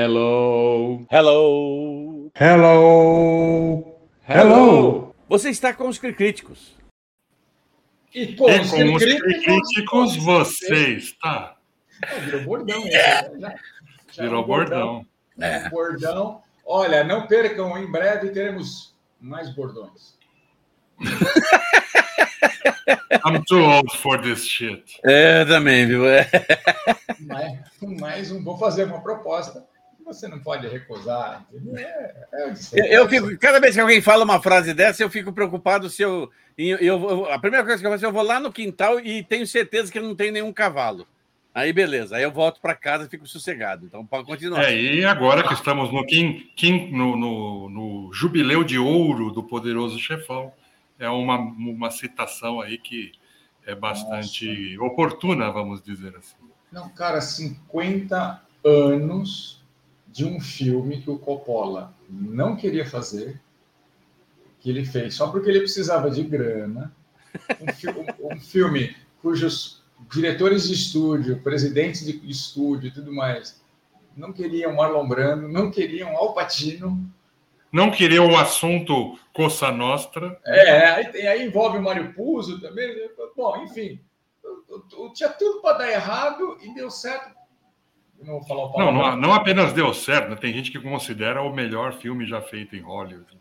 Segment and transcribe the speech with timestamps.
[0.00, 1.04] Hello.
[1.10, 2.30] Hello.
[2.38, 3.96] Hello.
[4.28, 5.12] Hello.
[5.28, 6.76] Você está com os críticos.
[8.14, 11.56] E com, E os, com os críticos, críticos, você está.
[12.04, 12.84] É, virou bordão.
[12.84, 12.90] né?
[12.92, 13.52] Já- já
[14.22, 15.06] é Virou um bordão.
[15.40, 15.68] É.
[15.68, 16.42] Bordão.
[16.64, 20.16] Olha, não percam, em breve teremos mais bordões.
[23.26, 24.84] I'm too old for this shit.
[25.04, 26.08] É, também, viu?
[26.08, 26.30] É.
[27.18, 27.58] Mais,
[28.00, 29.66] mais um, vou fazer uma proposta
[30.08, 31.44] você não pode recusar.
[31.76, 32.14] É,
[32.74, 36.02] é Eu, fico, cada vez que alguém fala uma frase dessa, eu fico preocupado se
[36.02, 39.22] eu, eu, eu- A primeira coisa que eu faço, eu vou lá no quintal e
[39.22, 41.06] tenho certeza que não tem nenhum cavalo.
[41.54, 42.16] Aí, beleza.
[42.16, 43.84] Aí eu volto para casa e fico sossegado.
[43.84, 44.64] Então, pode continuar.
[44.64, 49.42] É, e agora que estamos no, quin, quin- no, no- no jubileu de ouro do
[49.42, 50.52] poderoso chefão,
[50.98, 53.12] é uma, uma citação aí que
[53.66, 56.36] é bastante oportuna, vamos dizer assim.
[56.72, 59.57] Não, cara, 50 anos
[60.18, 63.40] de um filme que o Coppola não queria fazer,
[64.58, 66.92] que ele fez só porque ele precisava de grana.
[67.60, 69.80] Um, fi- um- filme cujos
[70.12, 73.60] diretores de estúdio, presidentes de estúdio e tudo mais
[74.16, 77.08] não queriam Marlon Brando, não queriam Al Pacino.
[77.70, 80.36] Não queria o assunto Coça Nostra.
[80.44, 82.88] É, aí, aí envolve o Mário Puzo também.
[82.96, 83.08] né?
[83.36, 84.00] Bom, enfim,
[85.14, 87.37] tinha tudo para dar errado e deu certo.
[88.20, 90.36] Não vou falar o Não, não, não apenas deu certo, né?
[90.36, 93.38] tem gente que considera o melhor filme já feito em Hollywood.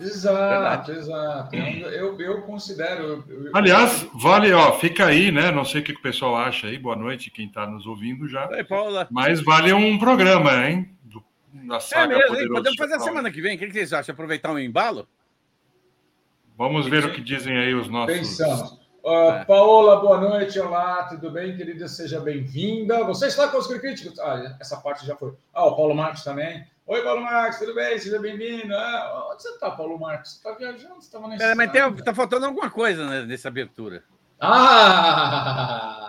[0.00, 1.54] Exato, exato.
[1.54, 3.22] Eu, eu considero.
[3.28, 5.50] eu- Aliás, vale, ó, fica aí, né?
[5.50, 6.78] Não sei o que o pessoal acha aí.
[6.78, 8.48] Boa noite, quem está nos ouvindo já.
[8.48, 9.06] Oi, Paula.
[9.10, 10.90] Mas vale um programa, hein?
[11.02, 11.22] Do,
[11.68, 12.28] da É saga mesmo, hein?
[12.28, 13.56] Poderoso Podemos fazer a semana que vem.
[13.56, 14.14] O que que vocês acham?
[14.14, 15.06] Aproveitar um embalo?
[16.56, 18.16] Vamos ver o que dizem aí os nossos.
[18.16, 18.79] Pensamos.
[19.04, 19.44] É.
[19.44, 20.58] Paola, boa noite.
[20.60, 21.88] Olá, tudo bem, querida?
[21.88, 23.02] Seja bem-vinda.
[23.04, 24.18] Você está com os críticos?
[24.18, 25.32] Ah, essa parte já foi.
[25.54, 26.64] Ah, o Paulo Marcos também.
[26.86, 27.98] Oi, Paulo Marcos, tudo bem?
[27.98, 28.74] Seja bem-vindo.
[28.74, 30.32] Ah, onde você está, Paulo Marcos?
[30.32, 30.96] Você está viajando?
[30.96, 31.94] Você estava na É, mas estrada?
[31.94, 34.02] tem, tá faltando alguma coisa né, nessa abertura.
[34.40, 36.06] Ah!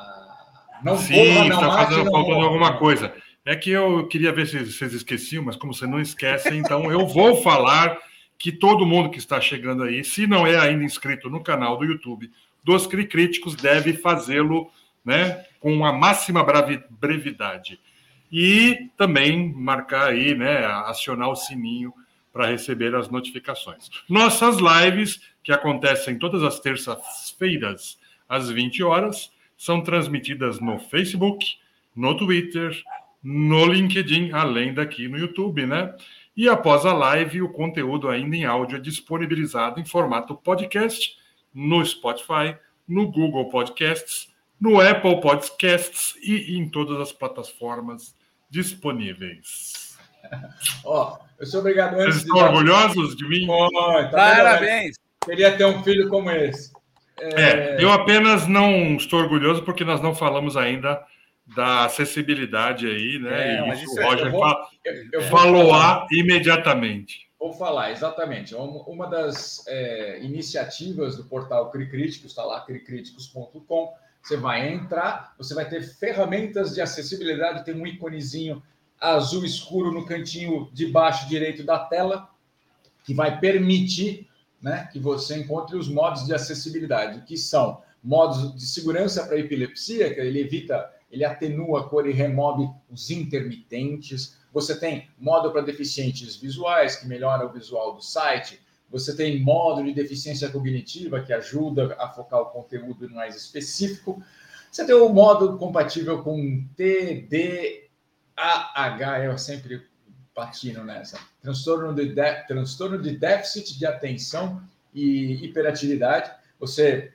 [0.83, 2.43] Não Sim, está faltando morra.
[2.45, 3.13] alguma coisa.
[3.45, 7.07] É que eu queria ver se vocês esqueciam, mas como você não esquece, então eu
[7.07, 7.97] vou falar
[8.37, 11.85] que todo mundo que está chegando aí, se não é ainda inscrito no canal do
[11.85, 12.31] YouTube
[12.63, 14.69] dos Críticos, deve fazê-lo
[15.03, 16.45] né, com a máxima
[16.89, 17.79] brevidade.
[18.31, 21.93] E também marcar aí, né, acionar o sininho
[22.31, 23.89] para receber as notificações.
[24.07, 27.99] Nossas lives, que acontecem todas as terças-feiras
[28.29, 31.45] às 20 horas, são transmitidas no Facebook,
[31.95, 32.81] no Twitter,
[33.21, 35.93] no LinkedIn, além daqui no YouTube, né?
[36.35, 41.19] E após a live, o conteúdo ainda em áudio é disponibilizado em formato podcast
[41.53, 42.55] no Spotify,
[42.87, 44.27] no Google Podcasts,
[44.59, 48.15] no Apple Podcasts e em todas as plataformas
[48.49, 49.97] disponíveis.
[50.85, 53.49] Ó, eu sou obrigado Vocês antes estão dar- orgulhosos de mim?
[53.49, 54.11] Oi, tá vendo?
[54.43, 54.95] Parabéns!
[55.25, 56.71] Queria ter um filho como esse.
[57.19, 60.99] É, eu apenas não estou orgulhoso porque nós não falamos ainda
[61.55, 63.57] da acessibilidade aí, né?
[63.57, 65.71] É, e isso isso o é- Roger eu vou- Eu, eu falou
[66.11, 67.27] imediatamente.
[67.41, 68.53] Vou falar, exatamente.
[68.53, 73.91] Uma das é, iniciativas do portal Cricríticos, está lá, cricríticos.com.
[74.21, 78.61] Você vai entrar, você vai ter ferramentas de acessibilidade, tem um íconezinho
[78.99, 82.29] azul escuro no cantinho de baixo direito da tela,
[83.03, 84.29] que vai permitir
[84.61, 90.13] né, que você encontre os modos de acessibilidade, que são modos de segurança para epilepsia,
[90.13, 94.39] que ele evita, ele atenua a cor e remove os intermitentes.
[94.51, 98.59] Você tem modo para deficientes visuais, que melhora o visual do site.
[98.89, 104.21] Você tem modo de deficiência cognitiva, que ajuda a focar o conteúdo mais específico.
[104.69, 106.65] Você tem o modo compatível com
[108.35, 109.87] TDAH, eu sempre
[110.33, 111.17] patino nessa.
[111.41, 114.61] Transtorno de, de- transtorno de déficit de atenção
[114.93, 116.31] e hiperatividade.
[116.59, 117.13] Você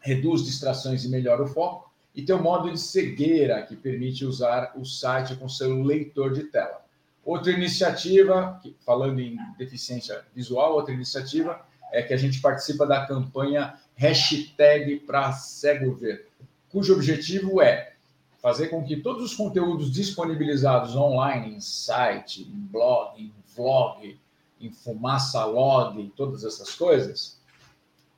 [0.00, 1.91] reduz distrações e melhora o foco.
[2.14, 6.44] E tem o modo de cegueira, que permite usar o site com seu leitor de
[6.44, 6.84] tela.
[7.24, 13.74] Outra iniciativa, falando em deficiência visual, outra iniciativa é que a gente participa da campanha
[13.94, 16.28] hashtag para cego ver,
[16.68, 17.92] cujo objetivo é
[18.40, 24.18] fazer com que todos os conteúdos disponibilizados online, em site, em blog, em vlog,
[24.60, 27.38] em fumaça log, todas essas coisas,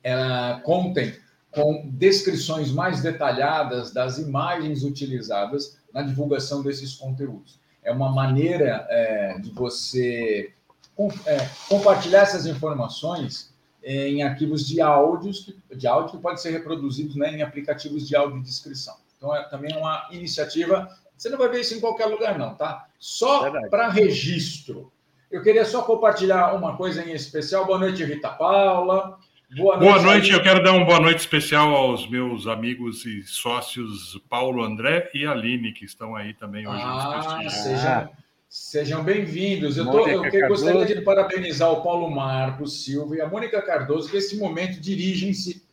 [0.01, 1.15] ela contem
[1.55, 7.59] com descrições mais detalhadas das imagens utilizadas na divulgação desses conteúdos.
[7.81, 10.51] É uma maneira é, de você
[10.95, 16.51] com- é, compartilhar essas informações em arquivos de áudios, que- de áudio que podem ser
[16.51, 18.95] reproduzidos né, em aplicativos de audiodescrição.
[19.17, 22.87] Então, é também uma iniciativa Você não vai ver isso em qualquer lugar, não, tá?
[22.99, 24.91] Só para registro.
[25.31, 27.65] Eu queria só compartilhar uma coisa em especial.
[27.65, 29.17] Boa noite, Rita Paula.
[29.55, 29.89] Boa noite.
[29.89, 30.31] Boa noite.
[30.33, 35.25] Eu quero dar uma boa noite especial aos meus amigos e sócios Paulo André e
[35.25, 38.09] Aline, que estão aí também hoje ah, nos Sejam,
[38.49, 39.77] sejam bem-vindos.
[39.77, 44.15] Eu, tô, eu gostaria de parabenizar o Paulo Marcos Silva e a Mônica Cardoso, que
[44.15, 45.63] nesse momento dirigem-se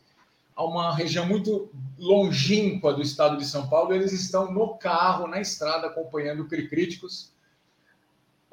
[0.55, 1.69] a uma região muito
[1.99, 3.93] longínqua do estado de São Paulo.
[3.93, 7.32] Eles estão no carro, na estrada, acompanhando o Críticos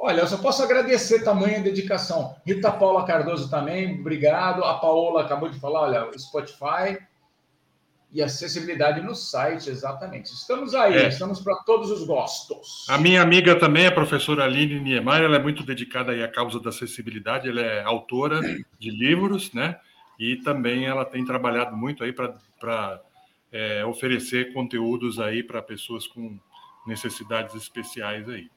[0.03, 2.35] Olha, eu só posso agradecer tamanha dedicação.
[2.47, 4.65] Rita Paula Cardoso também, obrigado.
[4.65, 6.99] A Paola acabou de falar, olha, Spotify
[8.11, 10.33] e acessibilidade no site, exatamente.
[10.33, 11.09] Estamos aí, é.
[11.09, 12.87] estamos para todos os gostos.
[12.89, 16.59] A minha amiga também, a professora Aline Niemeyer, ela é muito dedicada aí à causa
[16.59, 18.41] da acessibilidade, ela é autora
[18.79, 19.79] de livros, né?
[20.19, 23.03] E também ela tem trabalhado muito aí para
[23.53, 26.39] é, oferecer conteúdos aí para pessoas com
[26.87, 28.49] necessidades especiais aí.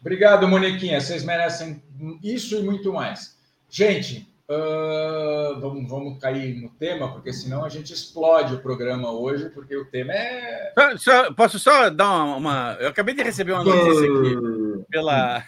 [0.00, 1.00] Obrigado, Moniquinha.
[1.00, 1.82] Vocês merecem
[2.22, 3.36] isso e muito mais.
[3.68, 9.50] Gente, uh, vamos, vamos cair no tema, porque senão a gente explode o programa hoje,
[9.50, 10.72] porque o tema é.
[10.96, 15.44] Só, posso só dar uma, uma, Eu acabei de receber uma notícia aqui pela,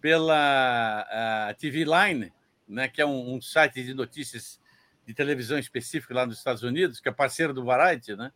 [0.00, 1.06] pela
[1.50, 2.32] uh, TV Line,
[2.68, 4.58] né, que é um, um site de notícias
[5.06, 8.32] de televisão específico lá nos Estados Unidos, que é parceiro do Variety, né?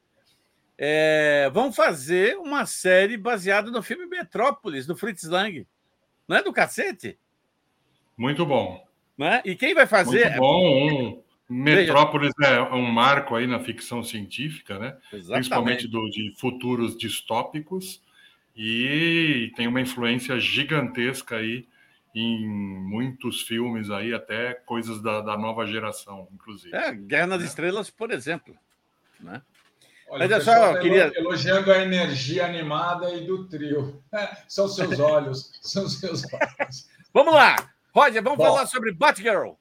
[0.83, 5.67] É, vão fazer uma série baseada no filme Metrópolis, do Fritz Lang.
[6.27, 7.19] Não é do cacete?
[8.17, 8.83] Muito bom.
[9.19, 9.43] Né?
[9.45, 10.31] E quem vai fazer.
[10.31, 10.89] Muito bom.
[11.11, 11.23] Um,
[11.53, 14.97] Metrópolis é um marco aí na ficção científica, né?
[15.13, 15.33] Exatamente.
[15.33, 18.03] Principalmente do, de futuros distópicos.
[18.57, 21.69] E tem uma influência gigantesca aí
[22.15, 26.75] em muitos filmes aí, até coisas da, da nova geração, inclusive.
[26.75, 28.57] É, Guerra nas Estrelas, por exemplo.
[29.21, 29.43] Né?
[30.11, 31.13] Olha, Mas é só, queria...
[31.15, 34.03] Elogiando a energia animada e do trio.
[34.49, 36.89] São seus olhos, são seus olhos.
[37.15, 37.55] Vamos lá,
[37.95, 39.53] Roger, vamos Bom, falar sobre Batgirl.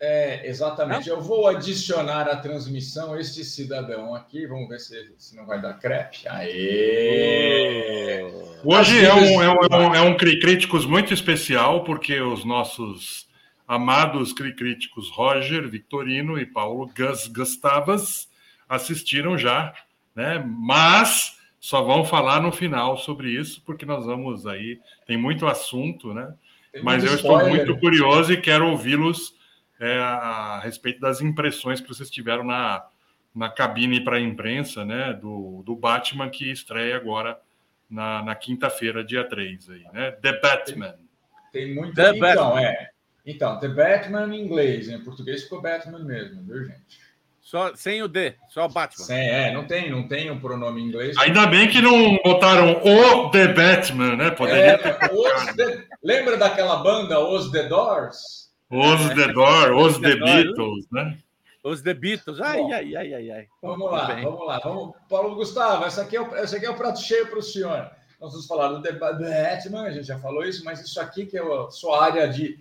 [0.00, 1.10] É, exatamente.
[1.10, 1.16] Não?
[1.16, 4.46] Eu vou adicionar à transmissão este cidadão aqui.
[4.46, 6.26] Vamos ver se, se não vai dar crepe.
[6.26, 8.22] Aê!
[8.64, 13.28] Hoje é um, é, um, é um Críticos muito especial, porque os nossos
[13.68, 18.29] amados críticos Roger, Victorino e Paulo Gus Gustavas
[18.70, 19.74] assistiram já,
[20.14, 20.38] né?
[20.46, 26.14] Mas só vão falar no final sobre isso, porque nós vamos aí, tem muito assunto,
[26.14, 26.32] né?
[26.72, 27.48] Tem Mas eu spoiler.
[27.48, 29.34] estou muito curioso e quero ouvi-los
[29.80, 32.86] é, a respeito das impressões que vocês tiveram na,
[33.34, 35.12] na cabine para a imprensa, né?
[35.12, 37.38] Do, do Batman que estreia agora
[37.90, 40.12] na, na quinta-feira, dia 3 aí, né?
[40.12, 40.94] The Batman.
[41.52, 41.94] Tem, tem muito.
[41.94, 42.62] The então, Batman.
[42.62, 42.90] é.
[43.26, 47.09] Então, The Batman em inglês, em português ficou Batman mesmo, viu, gente?
[47.50, 49.04] Só, sem o D, só Batman.
[49.06, 51.18] Sem, é, não tem, não tem um pronome em inglês.
[51.18, 54.30] Ainda bem que não botaram o The Batman, né?
[54.30, 58.52] Poderia é, the, lembra daquela banda, Os The Doors?
[58.70, 61.18] Os The Doors, Os The, Beatles, né?
[61.64, 62.40] Os The Beatles.
[62.40, 63.46] Ai, Bom, ai, ai, ai, ai.
[63.60, 64.22] Vamos lá, bem.
[64.22, 64.60] vamos lá.
[64.62, 67.42] Vamos, Paulo Gustavo, essa aqui, é o, essa aqui é o prato cheio para o
[67.42, 67.90] senhor.
[68.20, 71.36] Nós vamos falar do The Batman, a gente já falou isso, mas isso aqui que
[71.36, 72.60] é a sua área de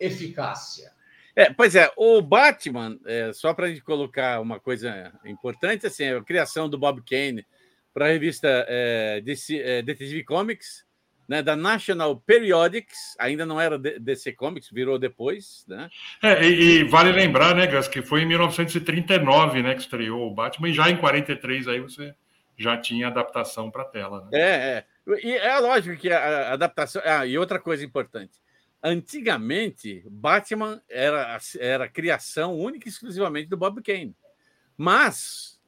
[0.00, 0.92] eficácia.
[1.36, 6.08] É, pois é, o Batman, é, só para a gente colocar uma coisa importante, assim,
[6.08, 7.44] a criação do Bob Kane
[7.92, 10.84] para a revista é, DC, é, Detective Comics,
[11.28, 15.88] né, da National Periodics, ainda não era DC Comics, virou depois, né?
[16.22, 20.34] É, e, e, vale lembrar, né, Gas, que foi em 1939, né, que estreou o
[20.34, 22.14] Batman, e já em 43 aí você
[22.56, 24.28] já tinha adaptação para tela.
[24.30, 24.38] Né?
[24.40, 24.84] É, é.
[25.26, 27.02] E é lógico que a adaptação.
[27.04, 28.43] Ah, e outra coisa importante
[28.86, 34.14] Antigamente, Batman era, era criação única e exclusivamente do Bob Kane.
[34.76, 35.58] Mas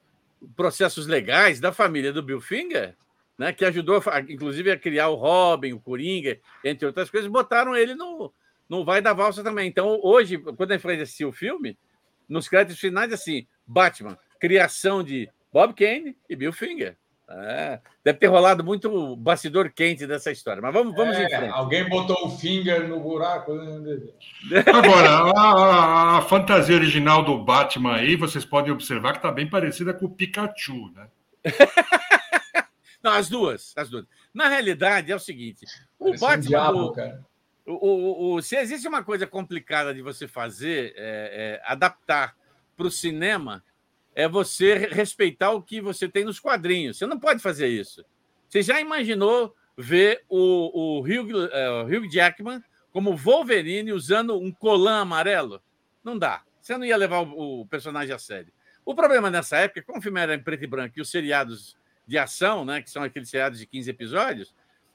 [0.54, 2.94] processos legais da família do Bill Finger,
[3.38, 7.74] né, que ajudou, a, inclusive, a criar o Robin, o Coringa, entre outras coisas, botaram
[7.74, 8.30] ele no,
[8.68, 9.66] no Vai da Valsa também.
[9.66, 11.78] Então, hoje, quando a gente foi assistir o filme,
[12.28, 16.98] nos créditos finais, assim, Batman, criação de Bob Kane e Bill Finger.
[17.28, 21.52] É, deve ter rolado muito bastidor quente dessa história, mas vamos, vamos é, em frente.
[21.52, 23.52] Alguém botou o finger no buraco.
[23.52, 23.98] Né?
[24.72, 29.50] Agora, a, a, a, fantasia original do Batman aí, vocês podem observar que está bem
[29.50, 31.08] parecida com o Pikachu, né?
[33.02, 34.06] Não, as duas, as duas.
[34.32, 35.66] Na realidade, é o seguinte:
[35.98, 36.36] o Parece Batman.
[36.36, 37.24] Um diabo, cara.
[37.66, 42.36] O, o, o, se existe uma coisa complicada de você fazer, é, é, adaptar
[42.76, 43.64] para o cinema,
[44.16, 46.96] é você respeitar o que você tem nos quadrinhos.
[46.96, 48.02] Você não pode fazer isso.
[48.48, 55.02] Você já imaginou ver o, o, Hugh, uh, Hugh Jackman como Wolverine usando um colã
[55.02, 55.62] amarelo?
[56.02, 56.42] Não dá.
[56.62, 58.50] Você não ia levar o, o personagem a sério.
[58.86, 61.76] O problema nessa época, como o filme era em preto e branco e os seriados
[62.06, 64.54] de ação, né, que são aqueles seriados de 15 episódios,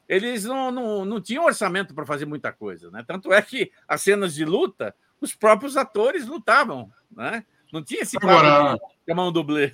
[0.09, 2.89] eles não, não, não tinham orçamento para fazer muita coisa.
[2.89, 3.03] Né?
[3.05, 6.91] Tanto é que as cenas de luta, os próprios atores lutavam.
[7.11, 7.45] Né?
[7.71, 9.71] Não tinha esse Agora, de chamar um dublê.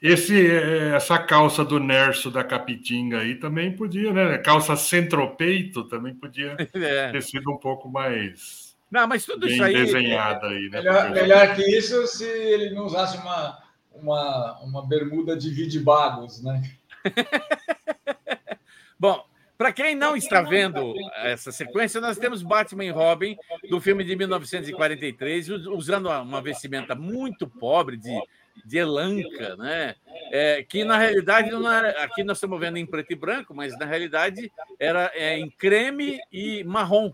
[0.00, 0.50] Esse,
[0.94, 4.38] essa calça do Nerso da Capitinga aí também podia, né?
[4.38, 7.12] Calça centropeito também podia é.
[7.12, 8.74] ter sido um pouco mais.
[8.90, 9.74] Não, mas tudo bem isso aí.
[9.74, 10.78] desenhada aí, né?
[10.78, 16.62] Melhor, melhor, que isso se ele não usasse uma, uma, uma bermuda de vidibagos, né?
[18.98, 19.24] Bom,
[19.60, 23.36] para quem não está vendo essa sequência, nós temos Batman e Robin
[23.68, 28.18] do filme de 1943, usando uma vestimenta muito pobre de
[28.64, 29.94] de Elanca, né?
[30.32, 33.78] É, que na realidade não era, aqui nós estamos vendo em preto e branco, mas
[33.78, 37.12] na realidade era é, em creme e marrom,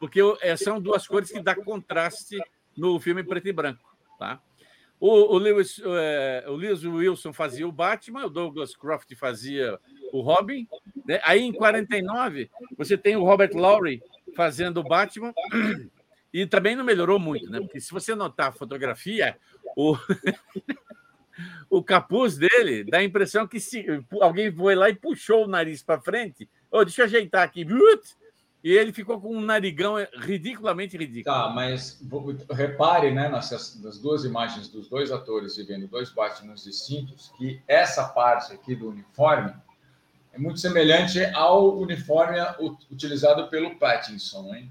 [0.00, 2.36] porque é, são duas cores que dá contraste
[2.76, 4.40] no filme preto e branco, tá?
[4.98, 9.78] O, o, Lewis, é, o Lewis Wilson fazia o Batman, o Douglas Croft fazia
[10.18, 10.66] o Robin.
[11.04, 11.20] Né?
[11.22, 14.02] Aí, em 49, você tem o Robert Lowry
[14.34, 15.32] fazendo o Batman.
[16.32, 17.60] E também não melhorou muito, né?
[17.60, 19.38] Porque se você notar a fotografia,
[19.74, 19.96] o,
[21.70, 23.86] o capuz dele dá a impressão que se
[24.20, 26.48] alguém foi lá e puxou o nariz para frente.
[26.70, 27.66] Oh, deixa eu ajeitar aqui.
[28.62, 31.34] E ele ficou com um narigão ridiculamente ridículo.
[31.34, 32.02] Tá, mas
[32.50, 38.52] repare, né, nas, duas imagens dos dois atores vivendo dois Batmans distintos, que essa parte
[38.52, 39.54] aqui do uniforme
[40.36, 42.36] é muito semelhante ao uniforme
[42.90, 44.70] utilizado pelo Pattinson, hein?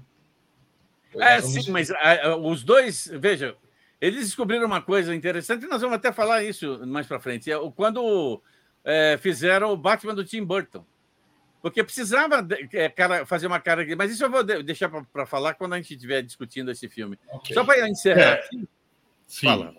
[1.18, 3.56] É, sim, mas a, os dois, veja,
[4.00, 7.50] eles descobriram uma coisa interessante, e nós vamos até falar isso mais para frente.
[7.50, 8.40] É, quando
[8.84, 10.84] é, fizeram o Batman do Tim Burton.
[11.60, 13.84] Porque precisava é, cara, fazer uma cara.
[13.96, 17.18] Mas isso eu vou deixar para falar quando a gente estiver discutindo esse filme.
[17.32, 17.54] Okay.
[17.54, 18.68] Só para encerrar é, aqui.
[19.26, 19.46] Sim.
[19.46, 19.74] Fala.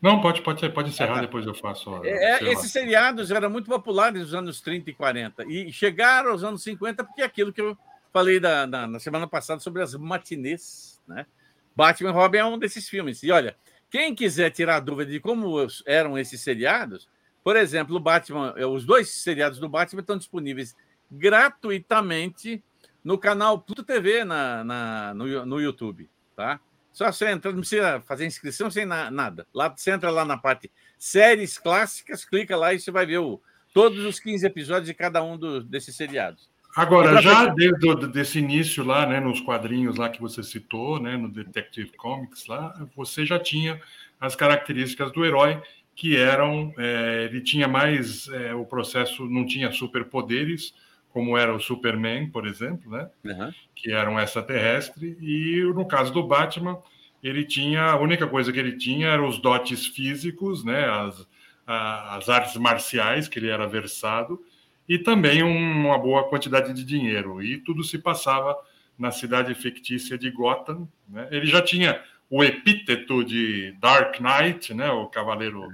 [0.00, 1.20] Não, pode, pode, pode encerrar, ah, tá.
[1.22, 2.04] depois eu faço.
[2.04, 5.44] É, esses seriados eram muito populares nos anos 30 e 40.
[5.44, 7.76] E chegaram aos anos 50, porque é aquilo que eu
[8.12, 11.26] falei da, na, na semana passada sobre as matinês, né?
[11.74, 13.22] Batman Robin é um desses filmes.
[13.22, 13.56] E olha,
[13.90, 15.54] quem quiser tirar dúvida de como
[15.86, 17.08] eram esses seriados,
[17.44, 20.74] por exemplo, o Batman, eh, os dois seriados do Batman estão disponíveis
[21.10, 22.62] gratuitamente
[23.04, 26.58] no canal Pluto TV na, na no, no, YouTube, tá?
[26.96, 29.46] Só você entra, não precisa fazer inscrição sem na, nada.
[29.52, 33.38] Lá você entra lá na parte séries clássicas, clica lá e você vai ver o,
[33.74, 36.48] todos os 15 episódios de cada um do, desses seriados.
[36.74, 41.18] Agora, já desde o, desse início lá, né, nos quadrinhos lá que você citou, né,
[41.18, 43.78] no Detective Comics lá, você já tinha
[44.18, 45.60] as características do herói
[45.94, 50.72] que eram, é, ele tinha mais é, o processo, não tinha superpoderes,
[51.16, 53.50] como era o Superman, por exemplo, né, uhum.
[53.74, 56.78] que era um extraterrestre, e no caso do Batman,
[57.22, 61.26] ele tinha, a única coisa que ele tinha eram os dotes físicos, né, as,
[61.66, 64.38] a, as artes marciais que ele era versado,
[64.86, 67.42] e também uma boa quantidade de dinheiro.
[67.42, 68.54] E tudo se passava
[68.98, 70.86] na cidade fictícia de Gotham.
[71.08, 71.28] Né?
[71.30, 74.90] Ele já tinha o epíteto de Dark Knight, né?
[74.90, 75.66] o Cavaleiro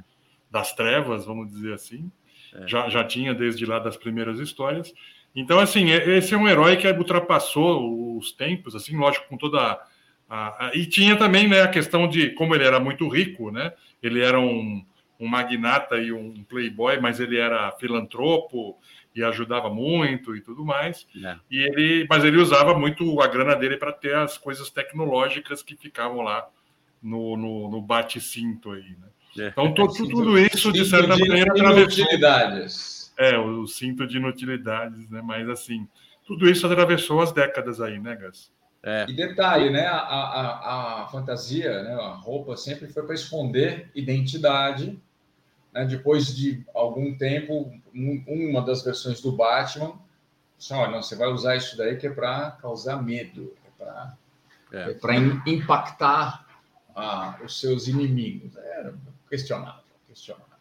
[0.48, 2.08] das Trevas, vamos dizer assim.
[2.54, 2.68] É.
[2.68, 4.94] Já, já tinha desde lá das primeiras histórias.
[5.34, 9.80] Então, assim, esse é um herói que ultrapassou os tempos, assim, lógico, com toda
[10.28, 13.72] a, e tinha também né, a questão de como ele era muito rico, né?
[14.02, 14.84] Ele era um,
[15.18, 18.78] um magnata e um playboy, mas ele era filantropo,
[19.14, 21.06] e ajudava muito e tudo mais.
[21.22, 21.36] É.
[21.50, 25.76] E ele, mas ele usava muito a grana dele para ter as coisas tecnológicas que
[25.76, 26.48] ficavam lá
[27.02, 29.08] no, no, no bate-cinto aí, né?
[29.38, 29.48] É.
[29.48, 32.04] Então tudo, tudo isso de certa de maneira atravessou.
[33.18, 35.20] É, o cinto de inutilidades, né?
[35.22, 35.86] Mas assim,
[36.24, 38.50] tudo isso atravessou as décadas aí, né, Gas?
[38.82, 39.06] É.
[39.08, 39.86] E detalhe, né?
[39.86, 41.94] A, a, a fantasia, né?
[41.94, 45.00] a roupa sempre foi para esconder identidade
[45.72, 49.98] né, depois de algum tempo, um, uma das versões do Batman,
[50.58, 55.14] disse, olha, não, você vai usar isso daí que é para causar medo, é para
[55.14, 55.18] é.
[55.18, 56.46] é impactar
[56.94, 58.54] ah, os seus inimigos.
[58.56, 58.94] Era
[59.28, 60.51] questionável, questionável.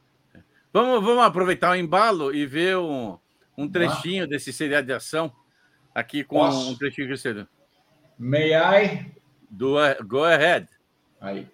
[0.74, 3.18] Vamos, vamos aproveitar o embalo e ver um,
[3.58, 5.32] um trechinho desse seriado de ação
[5.94, 6.72] aqui com Posso?
[6.72, 7.46] um trechinho que você
[8.18, 9.12] May I?
[9.50, 9.76] Do,
[10.08, 10.68] go ahead.
[11.20, 11.46] Aí.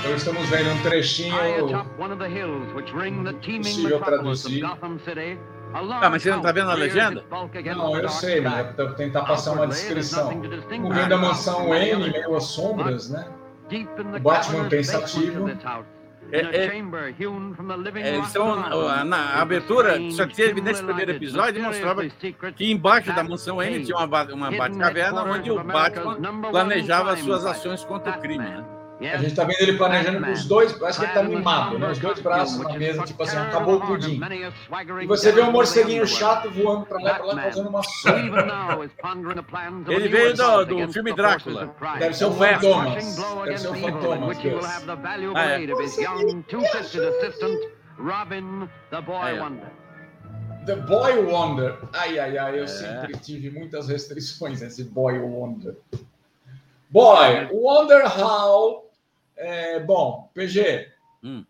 [0.00, 1.34] Então estamos vendo um trechinho
[3.62, 4.62] possível traduzir.
[6.00, 7.24] Ah, mas você não está vendo a legenda?
[7.76, 10.30] Não, eu sei, mas é para tentar passar uma descrição.
[10.30, 13.26] Como vendo a mansão Wayne, meio às sombras, né?
[14.16, 15.50] O Batman pensativo.
[16.32, 18.56] É, é, é, eles são,
[19.04, 24.24] na abertura só teve nesse primeiro episódio mostrava que embaixo da mansão Wayne tinha uma,
[24.32, 26.16] uma Batcaverna onde o Batman
[26.50, 28.44] planejava suas ações contra o crime.
[28.44, 28.64] Né?
[29.00, 31.90] A gente tá vendo ele planejando com os dois, parece que ele tá mimado, né?
[31.90, 34.20] Os dois braços na mesa, tipo assim, acabou o pudim.
[35.02, 38.78] E você vê um morceguinho chato voando pra lá e pra lá, fazendo uma sombra.
[39.88, 41.74] Ele veio do, do filme Drácula.
[41.98, 43.16] Deve ser o Fantomas.
[43.44, 44.38] Deve ser o Fantomas.
[45.34, 45.66] Ah, é.
[47.98, 49.72] Robin, the boy wonder.
[50.66, 51.78] The Boy Wonder.
[51.92, 52.66] Ai, ai, ai, eu é.
[52.66, 55.76] sempre tive muitas restrições nesse Boy Wonder.
[56.90, 58.85] Boy, Wonder How
[59.36, 61.44] é, bom, PG, hum.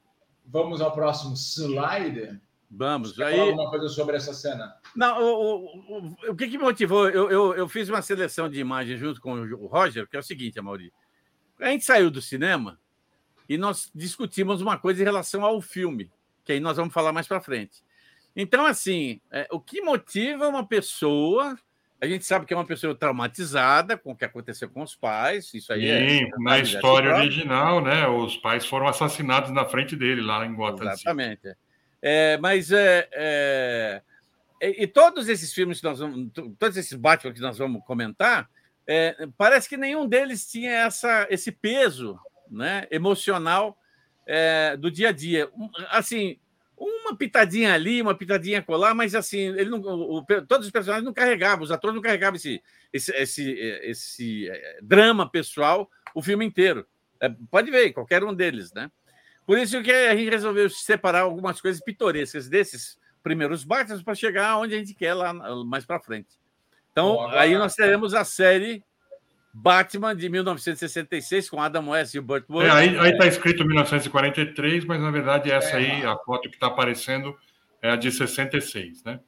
[0.44, 2.40] vamos ao próximo slide.
[2.70, 3.14] Vamos.
[3.14, 3.36] Você aí...
[3.36, 4.76] falar alguma coisa sobre essa cena?
[4.94, 7.08] Não, o, o, o, o que, que motivou?
[7.08, 10.22] Eu, eu, eu, fiz uma seleção de imagens junto com o Roger, que é o
[10.22, 10.92] seguinte, Amaury.
[11.60, 12.78] A gente saiu do cinema
[13.48, 16.10] e nós discutimos uma coisa em relação ao filme,
[16.44, 17.84] que aí nós vamos falar mais para frente.
[18.34, 21.56] Então, assim, é, o que motiva uma pessoa
[22.00, 25.52] a gente sabe que é uma pessoa traumatizada com o que aconteceu com os pais.
[25.54, 28.06] Isso aí Sim, é, na história original, né?
[28.06, 30.90] Os pais foram assassinados na frente dele lá em Gotham.
[30.90, 31.56] Exatamente.
[32.02, 34.02] É, mas é, é,
[34.60, 38.48] e todos esses filmes que nós vamos, todos esses Batman que nós vamos comentar,
[38.86, 42.18] é, parece que nenhum deles tinha essa, esse peso,
[42.50, 42.86] né?
[42.90, 43.76] Emocional
[44.26, 45.50] é, do dia a dia.
[45.88, 46.38] Assim,
[46.76, 51.04] uma pitadinha ali, uma pitadinha colar, mas assim, ele não, o, o, todos os personagens
[51.04, 53.50] não carregavam, os atores não carregavam esse, esse, esse,
[53.82, 56.86] esse eh, drama pessoal o filme inteiro.
[57.20, 58.90] É, pode ver, qualquer um deles, né?
[59.46, 64.58] Por isso que a gente resolveu separar algumas coisas pitorescas desses primeiros Batman para chegar
[64.58, 65.32] onde a gente quer lá
[65.64, 66.28] mais para frente.
[66.90, 68.82] Então, aí nós teremos a série
[69.58, 72.68] Batman de 1966 com Adam West e o Burt Ward.
[72.68, 76.66] É, aí está escrito 1943, mas na verdade essa é, aí, a foto que está
[76.66, 77.34] aparecendo
[77.80, 79.18] é a de 66, né?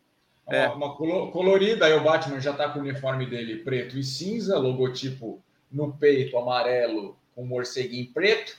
[0.46, 0.68] É.
[0.68, 4.58] Uma, uma colorida, aí o Batman já está com o uniforme dele preto e cinza,
[4.58, 8.54] logotipo no peito amarelo com morceguinho preto.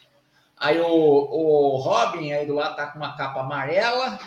[0.57, 4.19] Aí o, o Robin aí do lado tá com uma capa amarela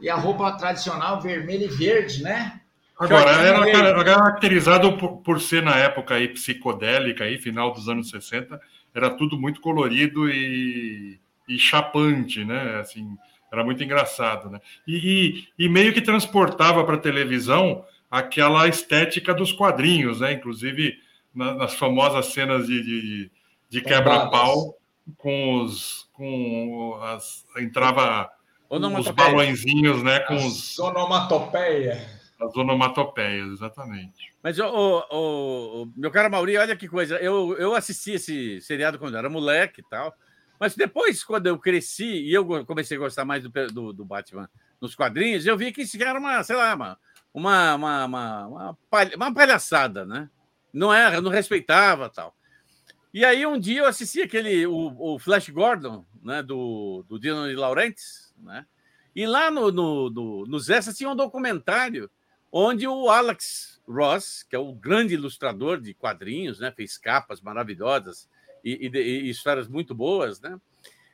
[0.00, 2.60] e a roupa tradicional vermelha e verde, né?
[2.98, 8.60] Agora, era caracterizado por, por, ser na época aí psicodélica, aí, final dos anos 60,
[8.94, 12.78] era tudo muito colorido e, e chapante, né?
[12.78, 13.16] Assim,
[13.52, 14.60] era muito engraçado, né?
[14.86, 20.32] E, e, e meio que transportava para a televisão aquela estética dos quadrinhos, né?
[20.32, 20.96] Inclusive
[21.34, 23.30] na, nas famosas cenas de, de,
[23.68, 24.78] de quebra-pau
[25.18, 28.30] com os com as entrava
[28.70, 30.20] os balõezinhos, né?
[30.20, 34.32] Com os onomatopeia as onomatopeias, exatamente.
[34.42, 37.16] Mas, o, o, o, meu caro Mauri, olha que coisa.
[37.16, 40.14] Eu, eu assisti esse seriado quando eu era moleque e tal.
[40.58, 44.48] Mas depois, quando eu cresci e eu comecei a gostar mais do, do, do Batman
[44.80, 46.98] nos quadrinhos, eu vi que isso era uma, sei lá, uma,
[47.32, 48.78] uma, uma, uma,
[49.14, 50.30] uma palhaçada, né?
[50.72, 52.34] Não era, não respeitava tal.
[53.12, 57.46] E aí um dia eu assisti aquele, o, o Flash Gordon, né, do, do Dino
[57.54, 58.66] Laurentiis, né?
[59.14, 62.10] E lá no, no, no, nos extras tinha um documentário
[62.56, 68.30] onde o Alex Ross, que é o grande ilustrador de quadrinhos, né, fez capas maravilhosas
[68.64, 70.56] e, e, e histórias muito boas, né?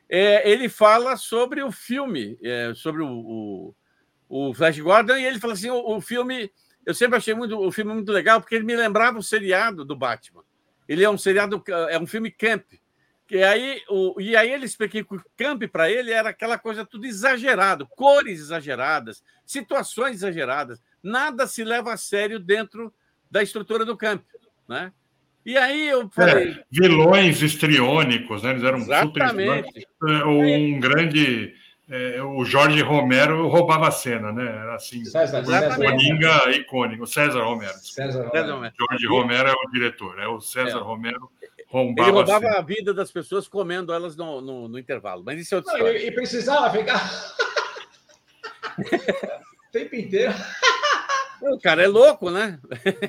[0.07, 3.75] É, ele fala sobre o filme, é, sobre o, o,
[4.29, 6.51] o, Flash Gordon, e ele fala assim: o, o, filme,
[6.85, 9.95] eu sempre achei muito, o filme muito legal, porque ele me lembrava o seriado do
[9.95, 10.43] Batman.
[10.87, 12.65] Ele é um seriado, é um filme camp.
[13.31, 16.85] E aí, o, e aí ele explica que o camp para ele era aquela coisa
[16.85, 22.93] tudo exagerado, cores exageradas, situações exageradas nada se leva a sério dentro
[23.29, 24.25] da estrutura do campo,
[24.67, 24.91] né?
[25.45, 26.51] E aí eu falei...
[26.51, 28.51] É, vilões estriônicos, né?
[28.51, 29.87] Eles eram Exatamente.
[29.89, 31.55] super é, Um grande...
[31.89, 34.45] É, o Jorge Romero roubava a cena, né?
[34.45, 35.43] Era assim, César,
[35.75, 37.05] Coringa icônico.
[37.05, 37.77] César Romero.
[37.79, 38.73] César Romero.
[38.79, 40.81] Jorge Romero é o diretor, é o César é.
[40.81, 41.29] Romero
[41.67, 45.23] roubava Ele roubava a, a, vida das pessoas comendo elas no, no, no intervalo.
[45.25, 47.09] Mas isso é outra Não, e, e precisava ficar
[48.79, 50.33] o tempo inteiro.
[51.41, 52.59] O cara é louco, né?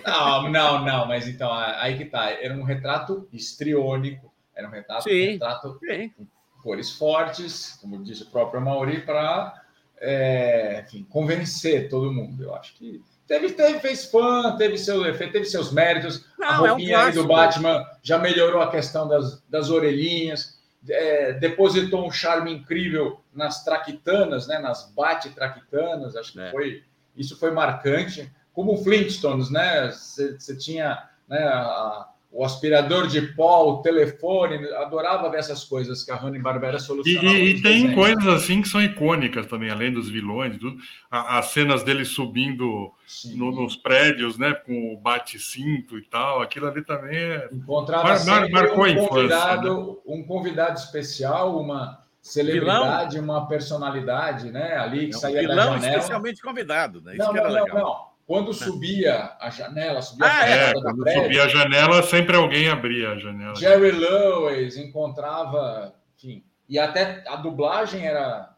[0.06, 2.30] Não, não, não, mas então, aí que tá.
[2.30, 6.08] Era um retrato histriônico, era um retrato, sim, retrato sim.
[6.10, 6.26] com
[6.62, 9.62] cores fortes, como disse o próprio Mauri, para
[10.00, 12.42] é, convencer todo mundo.
[12.42, 16.26] Eu acho que teve, teve, fez fã, teve seu efeito, teve seus méritos.
[16.38, 20.60] Não, a roupinha é um do Batman já melhorou a questão das, das orelhinhas.
[20.88, 26.50] É, depositou um charme incrível nas traquitanas, né, nas bate-traquitanas, acho que é.
[26.50, 26.82] foi
[27.16, 28.30] isso foi marcante.
[28.52, 29.90] Como o Flintstones, né?
[29.90, 36.16] Você tinha né, a, o aspirador de pó, o telefone, adorava dessas coisas que a
[36.16, 37.36] Hanna-Barbera solucionava.
[37.36, 37.94] E, e, tem desenhos.
[37.94, 40.78] coisas assim que são icônicas também, além dos vilões, tudo.
[41.10, 42.90] as cenas dele subindo
[43.34, 47.48] no, nos prédios, né, com o bate-cinto e tal, aquilo ali também é...
[47.52, 50.00] Encontrava mar, mar, marcou um convidado, infância, né?
[50.06, 53.36] um convidado especial, uma celebridade, vilão.
[53.36, 55.96] uma personalidade, né, ali que saía vilão da janela.
[55.96, 57.16] especialmente convidado, né?
[57.16, 58.12] Isso não, não, não, não.
[58.24, 62.68] Quando subia a janela, subia ah, a é, quando prédio, subia a janela, sempre alguém
[62.68, 63.56] abria a janela.
[63.56, 68.54] Jerry Lewis encontrava, enfim, e até a dublagem era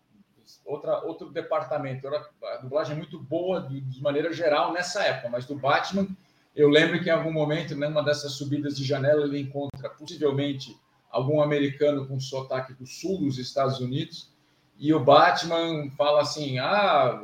[0.64, 2.06] outra, outro departamento.
[2.06, 6.06] Era a dublagem muito boa de, de maneira geral nessa época, mas do Batman,
[6.54, 10.76] eu lembro que em algum momento, numa dessas subidas de janela, ele encontra possivelmente
[11.14, 14.32] algum americano com sotaque do sul dos Estados Unidos,
[14.78, 17.20] e o Batman fala assim: ah,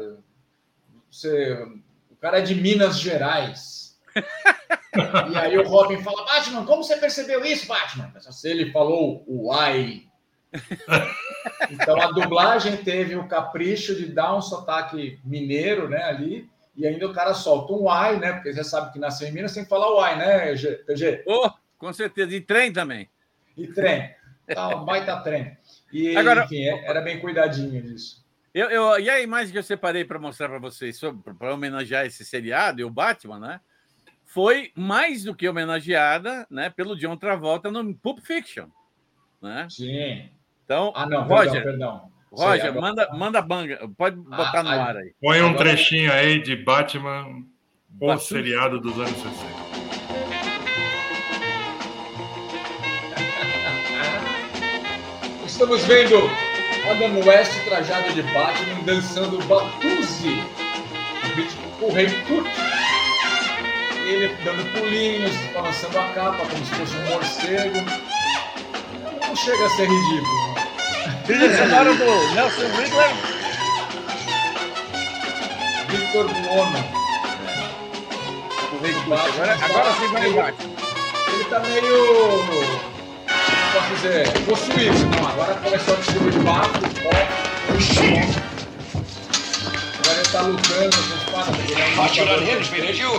[1.11, 1.66] você
[2.20, 3.98] cara é de Minas Gerais.
[5.33, 8.12] e aí o Robin fala: Batman, como você percebeu isso, Batman?
[8.20, 10.05] Se ele falou uai.
[11.70, 17.07] então a dublagem teve o capricho de dar um sotaque mineiro, né, ali, e ainda
[17.07, 18.33] o cara solta um uai, né?
[18.33, 20.55] Porque você sabe que nasceu em Minas tem que falar uai, né,
[20.87, 21.24] PG?
[21.26, 22.35] Oh, com certeza.
[22.35, 23.09] E trem também.
[23.56, 24.14] E trem.
[24.46, 25.56] Tá, baita trem.
[25.92, 28.24] E, Agora, enfim, é, era bem cuidadinho disso.
[28.52, 31.00] Eu, eu, e a imagem que eu separei para mostrar para vocês,
[31.38, 33.60] para homenagear esse seriado e o Batman, né?
[34.24, 38.68] Foi mais do que homenageada né, pelo John Travolta no Pulp Fiction.
[39.40, 39.66] Né?
[39.70, 40.28] Sim.
[40.64, 42.10] Então, ah, não, Roger, perdão, perdão.
[42.30, 45.12] Roger, Sei, manda, manda banga, pode botar ah, no ar aí.
[45.20, 47.44] Põe um trechinho aí de Batman,
[48.00, 49.69] o seriado dos anos 60.
[55.60, 56.30] Estamos vendo
[56.90, 60.42] Adam West trajado de Batman dançando Batuzi,
[61.82, 62.48] o rei Tut.
[64.06, 67.76] Ele dando pulinhos, balançando a capa como se fosse um morcego.
[69.28, 70.54] Não chega a ser ridículo.
[71.26, 73.10] Trilha sonora do Nelson Riddler.
[75.90, 76.84] Victor Buono.
[78.72, 79.12] O rei Tut.
[79.12, 80.70] Agora, agora sim vai Batman.
[81.34, 82.89] Ele tá meio
[83.72, 84.98] posso dizer, possuído.
[85.16, 87.11] Não, agora começou a estilo de bafo, pó,
[89.98, 91.52] Agora ele está lutando com espada.
[91.96, 93.11] Thought you'd unhinge me, did you?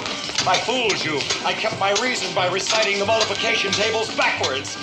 [0.48, 1.18] I fooled you.
[1.46, 4.78] I kept my reason by reciting the multiplication tables backwards.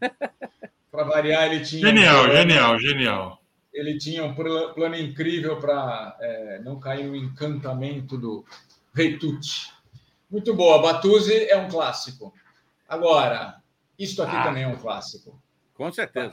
[0.90, 1.86] para variar, ele tinha.
[1.86, 3.42] Genial, um genial, genial.
[3.72, 8.44] Ele tinha um plano incrível para é, não cair no encantamento do
[8.94, 9.70] Rei Tuti.
[10.30, 10.80] Muito boa.
[10.80, 12.32] Batuzzi é um clássico.
[12.88, 13.56] Agora,
[13.98, 15.40] isto aqui ah, também é um clássico.
[15.74, 16.30] Com certeza.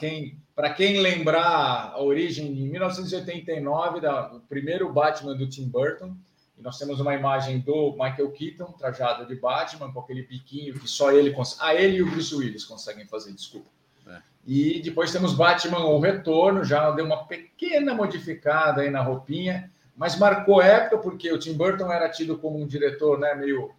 [0.56, 6.15] Para quem, quem lembrar a origem de 1989, da, do primeiro Batman do Tim Burton,
[6.58, 10.88] e nós temos uma imagem do Michael Keaton, trajado de Batman, com aquele piquinho que
[10.88, 11.62] só ele consegue.
[11.63, 13.67] Ah, ele e o Bruce Willis conseguem fazer, desculpa.
[14.08, 14.21] É.
[14.45, 20.17] E depois temos Batman O Retorno, já deu uma pequena modificada aí na roupinha, mas
[20.17, 23.71] marcou época porque o Tim Burton era tido como um diretor né, meio,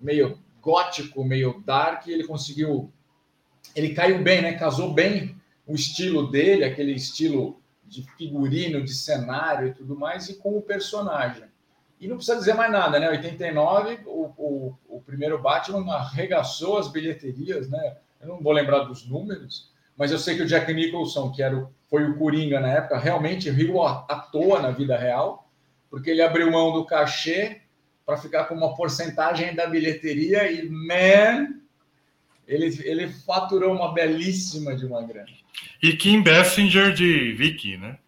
[0.00, 2.92] meio gótico, meio dark, e ele conseguiu
[3.74, 4.54] ele caiu bem, né?
[4.54, 10.34] Casou bem o estilo dele, aquele estilo de figurino, de cenário e tudo mais, e
[10.34, 11.44] com o personagem.
[12.00, 13.08] E não precisa dizer mais nada, né?
[13.10, 17.96] 89, o, o, o primeiro Batman arregaçou as bilheterias, né?
[18.20, 21.56] Eu não vou lembrar dos números, mas eu sei que o Jack Nicholson, que era
[21.56, 25.48] o, foi o Coringa na época, realmente riu à toa na vida real,
[25.90, 27.62] porque ele abriu mão do cachê
[28.04, 31.60] para ficar com uma porcentagem da bilheteria e, man,
[32.48, 35.28] ele, ele faturou uma belíssima de uma grana.
[35.82, 37.98] E Kim Bessinger de Vicky, né?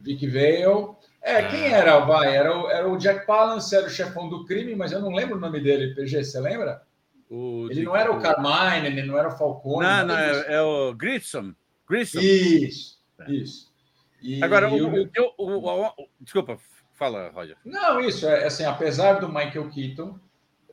[0.00, 0.96] Vicky Vale.
[1.22, 2.36] É, é, quem era, vai?
[2.36, 5.36] Era o, era o Jack Palance, era o chefão do crime, mas eu não lembro
[5.36, 6.82] o nome dele, PG, você lembra?
[7.30, 9.86] O ele não era o Carmine, ele não era o Falcone.
[9.86, 11.54] Não, não, é, é, o Grissom.
[11.88, 12.20] Grissom.
[12.20, 13.30] Isso, é.
[13.32, 13.72] isso.
[14.20, 16.58] E, Agora, o, o, o, o, desculpa,
[16.92, 17.56] fala, Roger.
[17.64, 20.18] Não, isso, é assim, apesar do Michael Keaton,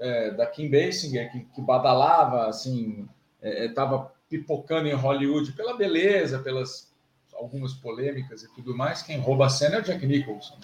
[0.01, 3.07] é, da Kim Basinger, que, que badalava, assim,
[3.41, 6.91] estava é, é pipocando em Hollywood pela beleza, pelas
[7.33, 9.03] algumas polêmicas e tudo mais.
[9.03, 10.57] Quem rouba a cena é o Jack Nicholson.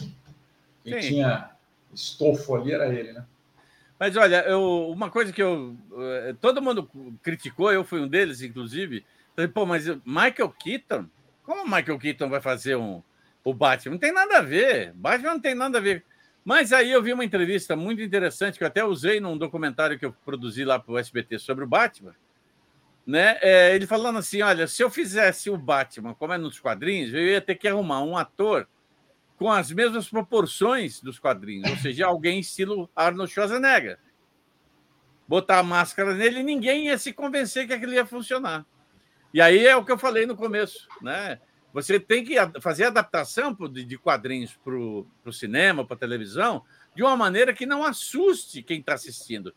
[0.84, 1.08] Quem Sim.
[1.08, 1.52] tinha
[1.94, 3.24] estofo ali era ele, né?
[4.00, 5.76] Mas olha, eu, uma coisa que eu.
[6.26, 6.90] É, todo mundo
[7.22, 9.06] criticou, eu fui um deles, inclusive.
[9.36, 11.06] Falei, Pô, mas Michael Keaton?
[11.44, 13.02] Como Michael Keaton vai fazer um,
[13.44, 13.94] o Batman?
[13.94, 14.94] Não tem nada a ver.
[14.94, 16.04] Batman não tem nada a ver.
[16.48, 20.06] Mas aí eu vi uma entrevista muito interessante que eu até usei num documentário que
[20.06, 22.16] eu produzi lá para o SBT sobre o Batman.
[23.06, 23.38] Né?
[23.42, 27.20] É, ele falando assim: olha, se eu fizesse o Batman como é nos quadrinhos, eu
[27.20, 28.66] ia ter que arrumar um ator
[29.36, 34.00] com as mesmas proporções dos quadrinhos, ou seja, alguém estilo Arnold Schwarzenegger.
[35.28, 38.66] botar a máscara nele ninguém ia se convencer que aquilo ia funcionar.
[39.34, 41.42] E aí é o que eu falei no começo, né?
[41.78, 46.64] Você tem que fazer adaptação de quadrinhos para o cinema, para a televisão,
[46.96, 49.54] de uma maneira que não assuste quem está assistindo.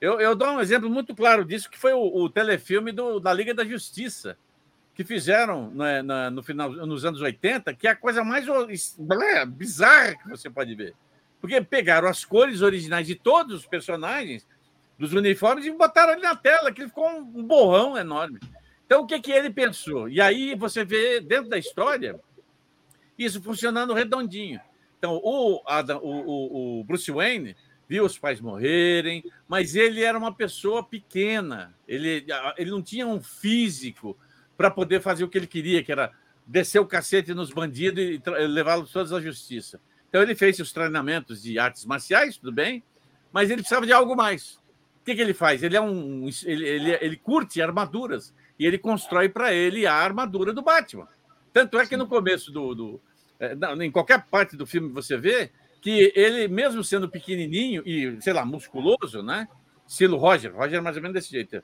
[0.00, 3.32] Eu, eu, dou um exemplo muito claro disso, que foi o, o telefilme do, da
[3.32, 4.38] Liga da Justiça,
[4.94, 8.46] que fizeram né, na, no final, nos anos 80, que é a coisa mais
[9.48, 10.94] bizarra que você pode ver.
[11.40, 14.46] Porque pegaram as cores originais de todos os personagens,
[14.96, 18.38] dos uniformes, e botaram ali na tela, que ficou um borrão enorme.
[18.86, 20.08] Então, o que, que ele pensou?
[20.08, 22.20] E aí você vê dentro da história
[23.18, 24.60] isso funcionando redondinho.
[24.98, 27.56] Então, o, Adam, o, o, Bruce Wayne
[27.88, 33.20] viu os pais morrerem, mas ele era uma pessoa pequena, ele, ele não tinha um
[33.20, 34.16] físico
[34.56, 36.10] para poder fazer o que ele queria, que era
[36.46, 39.80] descer o cacete nos bandidos e levá-los todos à justiça.
[40.08, 42.82] Então, ele fez os treinamentos de artes marciais, tudo bem,
[43.32, 44.54] mas ele precisava de algo mais.
[45.00, 45.62] O que, que ele faz?
[45.62, 46.28] Ele é um.
[46.44, 51.08] Ele, ele, ele curte armaduras e ele constrói para ele a armadura do Batman.
[51.52, 53.00] Tanto é que no começo do, do
[53.38, 58.32] é, em qualquer parte do filme você vê que ele, mesmo sendo pequenininho e, sei
[58.32, 59.46] lá, musculoso, né?
[59.86, 61.56] Estilo Roger, Roger é mais ou menos desse jeito.
[61.56, 61.62] É,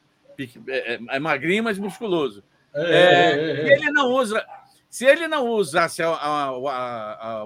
[0.68, 2.44] é, é magrinho, mas musculoso.
[2.74, 4.44] É, é ele não usa.
[4.90, 7.44] Se ele não usasse a, a, a,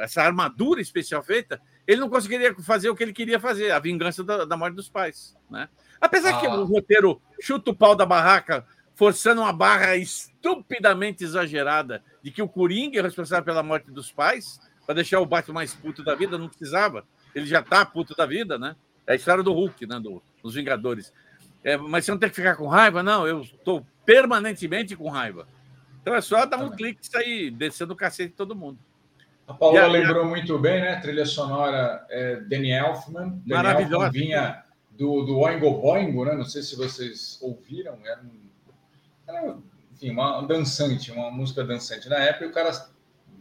[0.00, 4.24] essa armadura especial feita, ele não conseguiria fazer o que ele queria fazer, a vingança
[4.24, 5.36] da, da morte dos pais.
[5.48, 5.68] Né?
[6.04, 6.40] Apesar ah.
[6.40, 12.42] que o roteiro chuta o pau da barraca, forçando uma barra estupidamente exagerada de que
[12.42, 16.14] o Coringa é responsável pela morte dos pais, para deixar o Batman mais puto da
[16.14, 17.06] vida, não precisava.
[17.34, 18.76] Ele já está puto da vida, né?
[19.06, 19.98] É a história do Hulk, né?
[19.98, 21.10] Do, dos Vingadores.
[21.64, 23.26] É, mas você não tem que ficar com raiva, não.
[23.26, 25.48] Eu estou permanentemente com raiva.
[26.02, 28.78] Então é só dar um tá clique e sair descendo o cacete de todo mundo.
[29.48, 30.28] A Paula lembrou a...
[30.28, 31.00] muito bem, né?
[31.00, 33.42] Trilha sonora é Danny Elfman.
[33.46, 34.10] Maravilhosa.
[34.10, 34.64] vinha
[34.96, 36.34] do, do Oingo Boingo, né?
[36.34, 37.98] Não sei se vocês ouviram.
[38.04, 38.40] Era, um,
[39.26, 39.56] era
[39.92, 42.08] enfim, uma dançante, uma música dançante.
[42.08, 42.70] Na época, o cara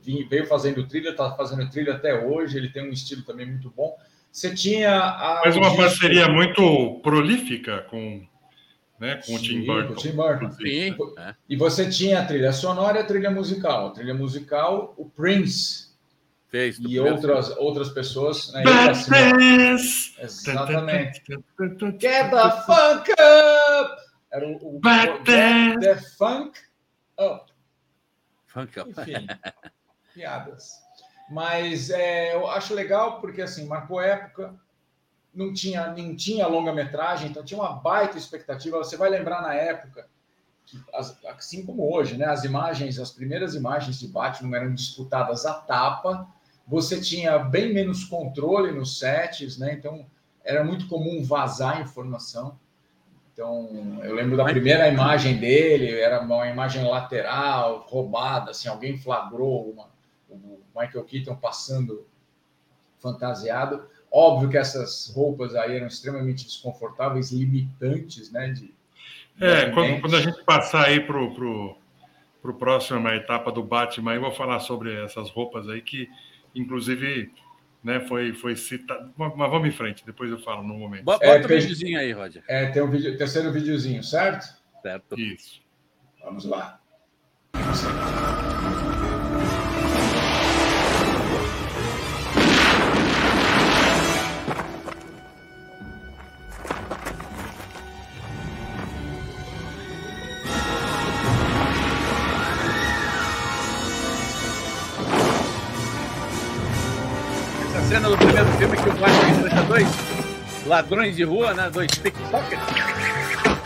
[0.02, 2.58] vinha, veio fazendo trilha, está fazendo trilha até hoje.
[2.58, 3.96] Ele tem um estilo também muito bom.
[4.32, 5.42] Você tinha a.
[5.46, 8.26] Mas uma parceria muito prolífica com
[9.04, 9.16] né?
[9.18, 9.96] Com Sim, o Tim Burton.
[9.96, 10.52] Tim Burton.
[10.52, 10.96] Sim.
[11.18, 11.36] É.
[11.50, 13.88] E você tinha a trilha sonora e a trilha musical.
[13.88, 15.93] A trilha musical, o Prince
[16.54, 16.78] fez.
[16.80, 18.54] E outras, outras pessoas.
[18.54, 18.64] Né,
[20.20, 21.24] Exatamente.
[22.00, 24.02] Get the funk up!
[24.32, 24.82] Era o, o, o
[25.26, 26.60] Get the funk
[27.20, 27.52] up.
[28.46, 28.92] Funk up.
[28.92, 29.26] Enfim,
[30.14, 30.74] piadas.
[31.32, 34.54] Mas é, eu acho legal porque assim marcou época
[35.34, 38.78] não tinha, nem tinha longa-metragem, então tinha uma baita expectativa.
[38.78, 40.08] Você vai lembrar na época,
[40.64, 40.80] que,
[41.28, 46.28] assim como hoje, né, as imagens, as primeiras imagens de Batman eram disputadas à tapa,
[46.68, 49.74] você tinha bem menos controle nos sets, né?
[49.74, 50.06] Então
[50.44, 52.58] era muito comum vazar informação.
[53.34, 59.72] Então, eu lembro da primeira imagem dele, era uma imagem lateral, roubada, assim, alguém flagrou
[59.72, 59.90] uma,
[60.30, 62.06] o Michael Keaton passando
[63.00, 63.88] fantasiado.
[64.12, 68.50] Óbvio que essas roupas aí eram extremamente desconfortáveis, limitantes, né?
[68.50, 68.72] De,
[69.42, 74.32] é, quando, quando, a gente passar aí para pro próxima etapa do Batman, eu vou
[74.32, 76.08] falar sobre essas roupas aí que,
[76.56, 77.32] inclusive,
[77.84, 79.14] né, foi, foi citado.
[79.18, 81.04] Mas vamos em frente, depois eu falo no momento.
[81.04, 82.44] Bota é, o videozinho aí, Roger.
[82.48, 84.46] É, tem um vídeo, terceiro videozinho, certo?
[84.82, 85.20] Certo.
[85.20, 85.62] Isso.
[86.24, 86.80] Vamos lá.
[107.94, 109.88] Cena do primeiro filme que o Batman enfrenta dois
[110.66, 111.70] ladrões de rua, né?
[111.72, 112.64] Dois pickpockets.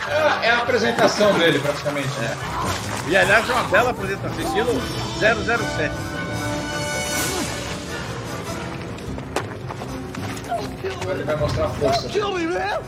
[0.06, 2.08] É, é a apresentação dele, praticamente.
[2.08, 2.36] Né?
[3.08, 4.72] E aliás, é uma bela apresentação, estilo
[5.18, 5.94] 007.
[11.10, 12.02] Ele vai mostrar a força.
[12.02, 12.82] Don't kill me, man!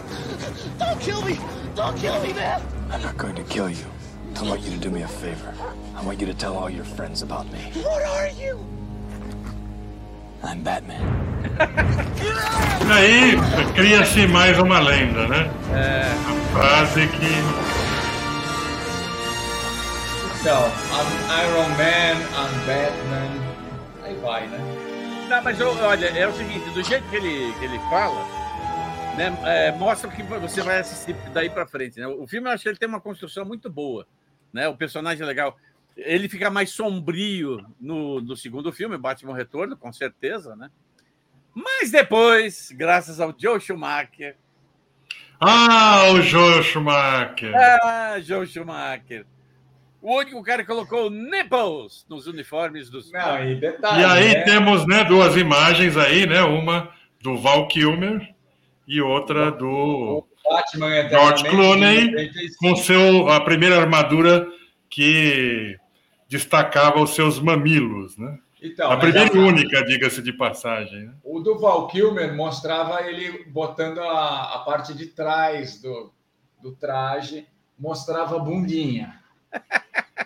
[0.79, 1.41] Don't kill me!
[1.75, 2.61] Don't kill me, man!
[2.93, 3.87] I'm not going to kill you.
[4.37, 5.55] I want you to do me a favor.
[5.97, 7.61] I want you to tell all your friends about me.
[7.83, 8.80] What are you?
[10.43, 10.95] I'm Batman.
[12.93, 13.37] Aí
[13.75, 15.51] cria-se mais uma lenda, né?
[15.75, 16.03] É.
[16.03, 17.71] A frase que.
[20.41, 21.11] Então, I'm
[21.45, 23.31] Iron Man, I'm Batman.
[24.03, 24.59] Aí vai, né?
[25.29, 28.27] Não, mas olha, é o seguinte, do jeito que ele, que ele fala,
[29.17, 32.01] né, é, mostra que você vai assistir daí para frente.
[32.01, 32.07] Né?
[32.09, 34.07] O filme eu acho que ele tem uma construção muito boa.
[34.53, 34.67] Né?
[34.67, 35.57] O personagem é legal.
[36.05, 40.71] Ele fica mais sombrio no, no segundo filme, Batman Retorno, com certeza, né?
[41.55, 44.37] Mas depois, graças ao Joe Schumacher.
[45.41, 47.55] Ah, o Joe Schumacher.
[47.55, 49.27] Ah, Joe Schumacher.
[50.03, 53.13] O único cara que colocou nipples nos uniformes dos.
[53.13, 54.01] Não, e detalhe.
[54.01, 54.43] E aí né?
[54.43, 56.43] temos né, duas imagens aí, né?
[56.43, 56.91] Uma
[57.23, 58.35] do Val Kilmer
[58.89, 62.57] e outra do Batman George eternamente Clooney de 95.
[62.59, 64.47] com seu, a primeira armadura
[64.89, 65.77] que
[66.31, 68.39] destacava os seus mamilos, né?
[68.63, 71.07] Então, a primeira e única, diga-se de passagem.
[71.07, 71.15] né?
[71.25, 76.13] O do Val Kilmer mostrava ele botando a, a parte de trás do,
[76.63, 77.47] do traje,
[77.79, 79.19] mostrava a bundinha.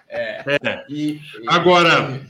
[0.08, 0.84] É.
[0.88, 2.20] E, e- Agora-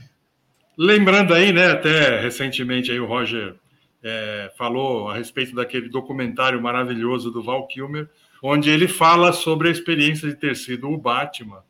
[0.77, 3.55] Lembrando aí, né, até recentemente aí o Roger
[4.03, 8.09] é, falou a respeito daquele documentário maravilhoso do Val Kilmer,
[8.43, 11.63] onde ele fala sobre a experiência de ter sido o Batman.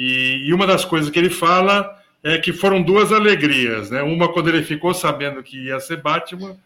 [0.00, 4.00] E, e uma das coisas que ele fala é que foram duas alegrias, né?
[4.00, 6.56] Uma quando ele ficou sabendo que ia ser Batman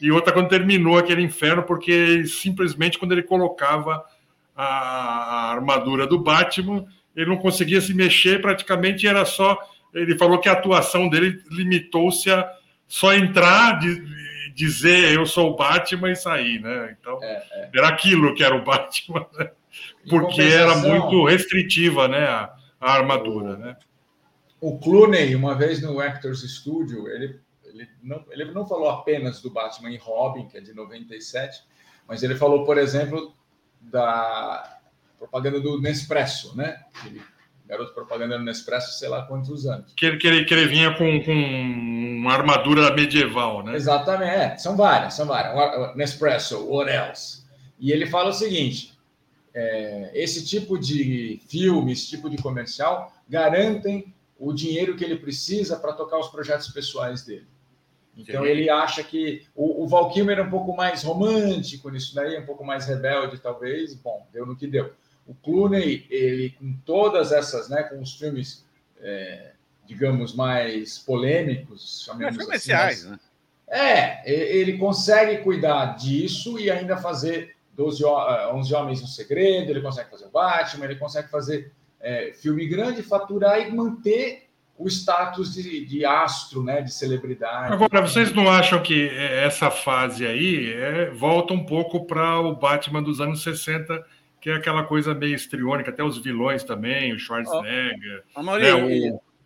[0.00, 4.02] e outra quando terminou aquele inferno, porque simplesmente quando ele colocava
[4.56, 9.58] a, a armadura do Batman, ele não conseguia se mexer, praticamente era só.
[9.92, 12.50] Ele falou que a atuação dele limitou-se a
[12.86, 14.02] só entrar, di-
[14.54, 16.96] dizer eu sou o Batman e sair, né?
[16.98, 17.18] Então,
[17.74, 19.50] era aquilo que era o Batman, né?
[20.08, 22.24] Porque era muito restritiva, né?
[22.24, 23.76] A, a armadura, né?
[24.60, 29.50] O Clooney, uma vez no Actors Studio, ele, ele, não, ele não falou apenas do
[29.50, 31.62] Batman e Robin, que é de 97,
[32.06, 33.34] mas ele falou, por exemplo,
[33.80, 34.78] da
[35.18, 36.80] propaganda do Nespresso, né?
[37.06, 37.22] Ele,
[37.66, 39.92] garoto propaganda do Nespresso, sei lá quantos anos.
[39.96, 41.32] Que ele, que ele, que ele vinha com, com
[42.20, 43.76] uma armadura medieval, né?
[43.76, 45.54] Exatamente, é, são várias, são várias.
[45.54, 47.44] O- o Nespresso, what else?
[47.78, 48.97] E ele fala o seguinte:
[49.54, 55.76] é, esse tipo de filme, esse tipo de comercial, garantem o dinheiro que ele precisa
[55.76, 57.46] para tocar os projetos pessoais dele.
[58.16, 58.48] Então Sim.
[58.48, 62.46] ele acha que o, o Val Kilmer é um pouco mais romântico nisso daí, um
[62.46, 63.94] pouco mais rebelde, talvez.
[63.94, 64.92] Bom, deu no que deu.
[65.26, 68.64] O Clooney, ele com todas essas, né, com os filmes,
[69.00, 69.52] é,
[69.86, 73.24] digamos, mais polêmicos, chamemos assim, comerciais, mais- né?
[73.68, 79.70] é, ele consegue cuidar disso e ainda fazer 12, ho- ah, 11 Homens no Segredo,
[79.70, 84.86] ele consegue fazer o Batman, ele consegue fazer é, filme grande, faturar e manter o
[84.88, 87.72] status de, de astro, né, de celebridade.
[87.72, 93.02] Agora, vocês não acham que essa fase aí é, volta um pouco para o Batman
[93.02, 94.04] dos anos 60,
[94.40, 98.74] que é aquela coisa meio estriônica, até os vilões também, o Schwarzenegger, A né,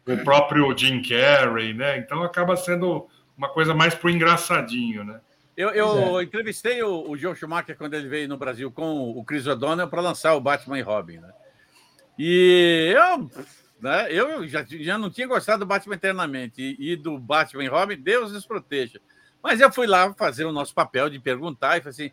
[0.06, 1.96] o, o próprio Jim Carrey, né?
[1.98, 5.18] Então acaba sendo uma coisa mais pro engraçadinho, né?
[5.56, 9.46] Eu, eu entrevistei o, o Joe Schumacher quando ele veio no Brasil com o Chris
[9.46, 11.30] O'Donnell para lançar o Batman e Robin, né?
[12.18, 13.30] E eu,
[13.80, 17.68] né, eu já, já não tinha gostado do Batman eternamente e, e do Batman e
[17.68, 19.00] Robin, Deus nos proteja.
[19.42, 22.10] Mas eu fui lá fazer o nosso papel de perguntar e falei assim,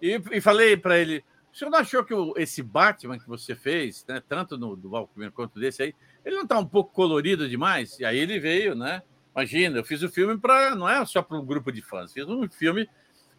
[0.00, 3.54] e, e falei para ele: o senhor não achou que o- esse Batman que você
[3.54, 6.92] fez, né, tanto no do Val Kilmer quanto desse aí, ele não está um pouco
[6.92, 7.98] colorido demais?
[7.98, 9.02] E aí ele veio, né?
[9.34, 12.26] Imagina, eu fiz o filme para não é só para um grupo de fãs, fiz
[12.28, 12.88] um filme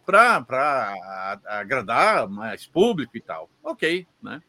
[0.06, 3.48] para agradar mais público e tal.
[3.62, 4.42] Ok, né?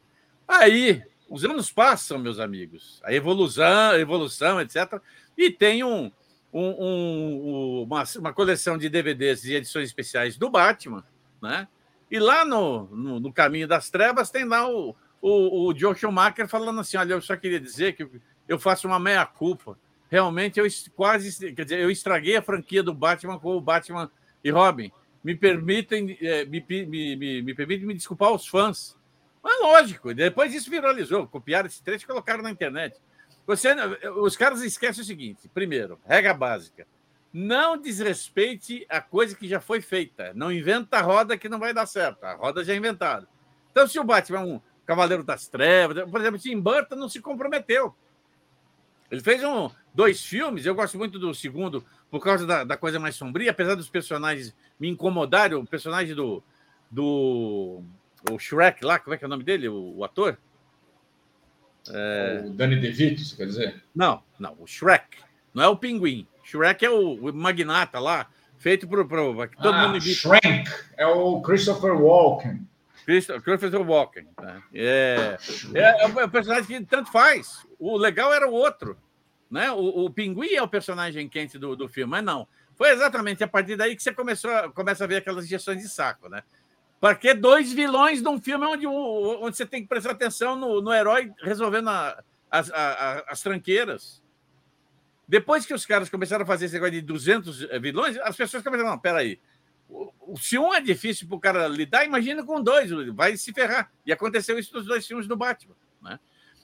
[0.47, 4.99] Aí os anos passam, meus amigos, a evolução, evolução, etc.
[5.37, 6.11] E tem um,
[6.53, 11.03] um- um- uma, uma coleção de DVDs e edições especiais do Batman,
[11.41, 11.67] né?
[12.09, 16.47] E lá no, no, no Caminho das Trevas tem lá o, o, o Joe Schumacher
[16.47, 18.07] falando assim: olha, eu só queria dizer que
[18.47, 19.77] eu faço uma meia-culpa.
[20.13, 24.11] Realmente, eu quase, quer dizer, eu estraguei a franquia do Batman com o Batman
[24.43, 24.91] e Robin.
[25.23, 28.95] Me permitem, eh, me, me, me, me permitem me desculpar aos fãs.
[29.41, 32.95] Mas lógico, depois isso viralizou, copiaram esse trecho e colocaram na internet.
[33.47, 33.73] Você,
[34.17, 36.85] os caras esquecem o seguinte: primeiro, regra básica.
[37.33, 40.31] Não desrespeite a coisa que já foi feita.
[40.35, 42.23] Não inventa a roda que não vai dar certo.
[42.23, 43.27] A roda já é inventada.
[43.71, 47.19] Então, se o Batman é um Cavaleiro das Trevas, por exemplo, Tim Burton não se
[47.19, 47.95] comprometeu.
[49.13, 52.99] Ele fez um, dois filmes, eu gosto muito do segundo, por causa da, da coisa
[52.99, 55.55] mais sombria, apesar dos personagens me incomodarem.
[55.55, 56.41] O personagem do,
[56.89, 57.83] do
[58.31, 60.35] o Shrek lá, como é que é o nome dele, o, o ator?
[62.47, 63.83] O Danny DeVito, você quer dizer?
[63.93, 65.19] Não, não, o Shrek.
[65.53, 66.25] Não é o pinguim.
[66.43, 68.25] Shrek é o, o magnata lá,
[68.57, 70.21] feito que todo ah, mundo imita.
[70.21, 70.63] Shrek
[70.97, 72.67] é o Christopher Walken.
[73.05, 74.27] Christo- Christopher Walken.
[74.41, 74.63] né?
[74.73, 75.37] É,
[75.75, 77.63] é, é um personagem que tanto faz.
[77.77, 78.97] O legal era o outro.
[79.53, 79.71] Né?
[79.71, 82.47] O, o pinguim é o personagem quente do, do filme, mas não.
[82.75, 85.87] Foi exatamente a partir daí que você começou a, começa a ver aquelas injeções de
[85.87, 86.41] saco, né?
[86.99, 91.31] Porque dois vilões num filme onde, onde você tem que prestar atenção no, no herói
[91.43, 94.23] resolvendo a- as, a- a- as tranqueiras.
[95.27, 98.89] Depois que os caras começaram a fazer esse negócio de 200 vilões, as pessoas começaram,
[98.89, 99.39] não, peraí,
[100.41, 103.91] se um é difícil para o cara lidar, imagina com dois, vai se ferrar.
[104.03, 105.75] E aconteceu isso nos dois filmes do Batman.
[106.01, 106.19] Né?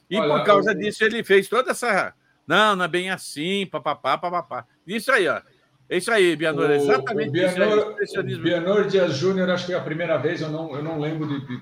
[0.09, 2.15] E Olha, por causa o- disso ele fez toda essa.
[2.49, 4.65] Não, não é bem assim, papapá, papapá.
[4.87, 5.39] Isso aí, ó.
[5.87, 8.39] É isso aí, Bianor, exatamente o isso aí, Bianor, expressionismo.
[8.41, 11.27] o Bianor Dias Júnior, acho que é a primeira vez, eu não, eu não lembro
[11.27, 11.61] de, de-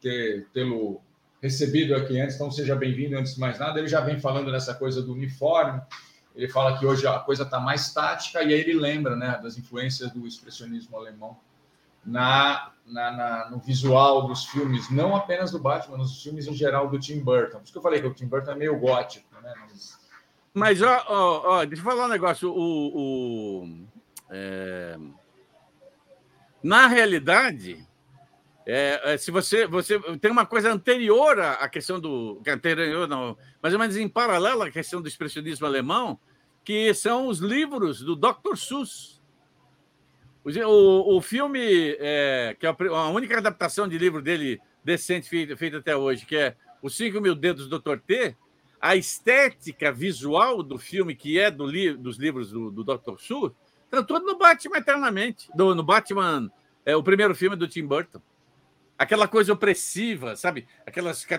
[0.00, 1.02] de tê-lo
[1.42, 3.78] recebido aqui antes, então seja bem-vindo antes de mais nada.
[3.78, 5.80] Ele já vem falando dessa coisa do uniforme,
[6.34, 9.58] ele fala que hoje a coisa está mais tática, e aí ele lembra né, das
[9.58, 11.36] influências do expressionismo alemão
[12.04, 16.88] na, na- na- no visual dos filmes, não apenas do Batman, nos filmes em geral
[16.88, 17.58] do Tim Burton.
[17.58, 19.52] Por isso que eu falei que o Tim Burton é meio gótico, né?
[19.60, 20.00] Mas-
[20.52, 22.50] Mas, ó, ó, ó, deixa eu falar um negócio.
[22.50, 23.86] O, o-
[24.30, 24.96] é,
[26.62, 27.86] Na realidade,
[28.66, 32.40] é, é, se você, você tem uma coisa anterior à questão do.
[32.46, 36.18] Anterior, não, mais ou menos em paralelo à questão do expressionismo alemão,
[36.64, 38.56] que são os livros do Dr.
[38.56, 39.20] Seuss.
[40.44, 45.78] O, o, filme, é, que é a única adaptação de livro dele decente feita, feita
[45.78, 47.98] até hoje, que é Os Cinco Mil Dedos do Dr.
[47.98, 48.36] T,
[48.80, 53.14] a estética visual do filme, que é do li dos livros do, do Dr.
[53.84, 56.50] Está tudo no Batman Eternamente, do, no Batman,
[56.86, 58.20] é, o primeiro filme do Tim Burton.
[58.96, 60.66] Aquela coisa opressiva, sabe?
[60.86, 61.38] Aquelas que,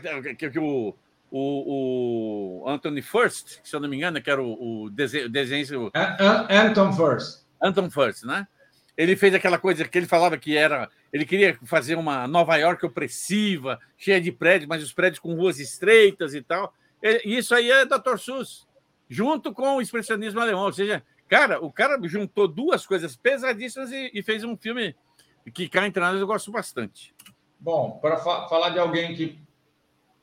[0.49, 0.93] que- o,
[1.31, 5.91] o, o Anthony First, se eu não me engano, que era o, o desenho, desenho
[5.95, 7.45] An- An- Anton First.
[7.61, 8.47] Anton First, né?
[8.97, 10.89] Ele fez aquela coisa que ele falava que era.
[11.13, 15.59] Ele queria fazer uma Nova York opressiva, cheia de prédios, mas os prédios com ruas
[15.59, 16.73] estreitas e tal.
[17.01, 18.17] E isso aí é Dr.
[18.17, 18.67] Seuss,
[19.09, 20.63] junto com o expressionismo alemão.
[20.65, 24.95] Ou seja, cara, o cara juntou duas coisas pesadíssimas e, e fez um filme
[25.53, 27.13] que cá entre nós eu gosto bastante.
[27.59, 29.39] Bom, para fa- falar de alguém que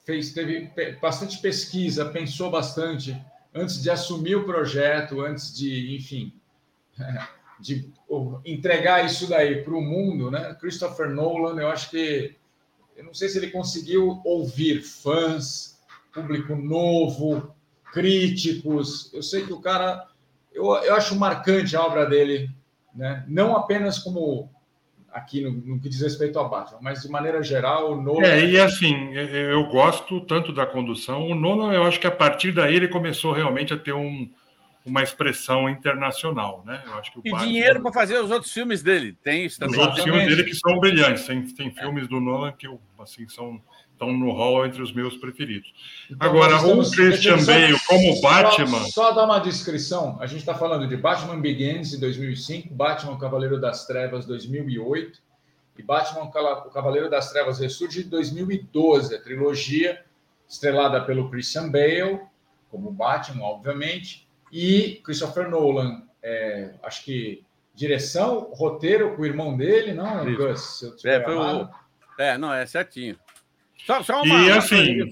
[0.04, 0.70] fez, teve
[1.00, 3.20] bastante pesquisa, pensou bastante
[3.54, 6.32] antes de assumir o projeto, antes de, enfim,
[7.60, 7.90] de
[8.44, 10.54] entregar isso daí para o mundo, né?
[10.60, 12.36] Christopher Nolan, eu acho que
[12.96, 15.77] eu não sei se ele conseguiu ouvir fãs,
[16.22, 17.54] público novo,
[17.92, 19.12] críticos.
[19.12, 20.06] Eu sei que o cara,
[20.52, 22.50] eu, eu acho marcante a obra dele,
[22.94, 23.24] né?
[23.28, 24.50] Não apenas como
[25.12, 28.26] aqui no, no que diz respeito ao Batman, mas de maneira geral, o Nolan.
[28.26, 31.26] É, e assim, é, eu gosto tanto da condução.
[31.26, 34.30] O Nolan, eu acho que a partir daí ele começou realmente a ter um,
[34.84, 36.82] uma expressão internacional, né?
[36.86, 39.16] Eu acho que o E Batman- dinheiro para fazer os outros filmes dele.
[39.24, 39.80] Tem isso Os também.
[39.80, 41.24] outros filmes dele que são brilhantes.
[41.26, 42.68] Tem, tem filmes do Nolan que
[43.00, 43.60] assim, são,
[43.98, 45.72] estão no hall entre os meus preferidos.
[46.08, 48.84] Então, Agora, o Christian Bale como só- Batman.
[48.84, 50.16] Só, dar uma descrição.
[50.20, 55.18] A gente está falando de Batman Begins, de 2005, Batman Cavaleiro das Trevas, 2008,
[55.76, 60.02] e Batman o Cavaleiro das Trevas Ressurge, de 2012, a trilogia
[60.48, 62.20] estrelada pelo Christian Bale,
[62.70, 67.44] como Batman, obviamente, e Christopher Nolan, é, acho que
[67.74, 70.36] direção, roteiro com o irmão dele, não, Isso.
[70.38, 70.78] Gus?
[70.78, 71.68] Se eu tiver É, foi o-.
[72.18, 73.16] É, não, é certinho.
[73.88, 75.10] Só, só E, uma, uma assim,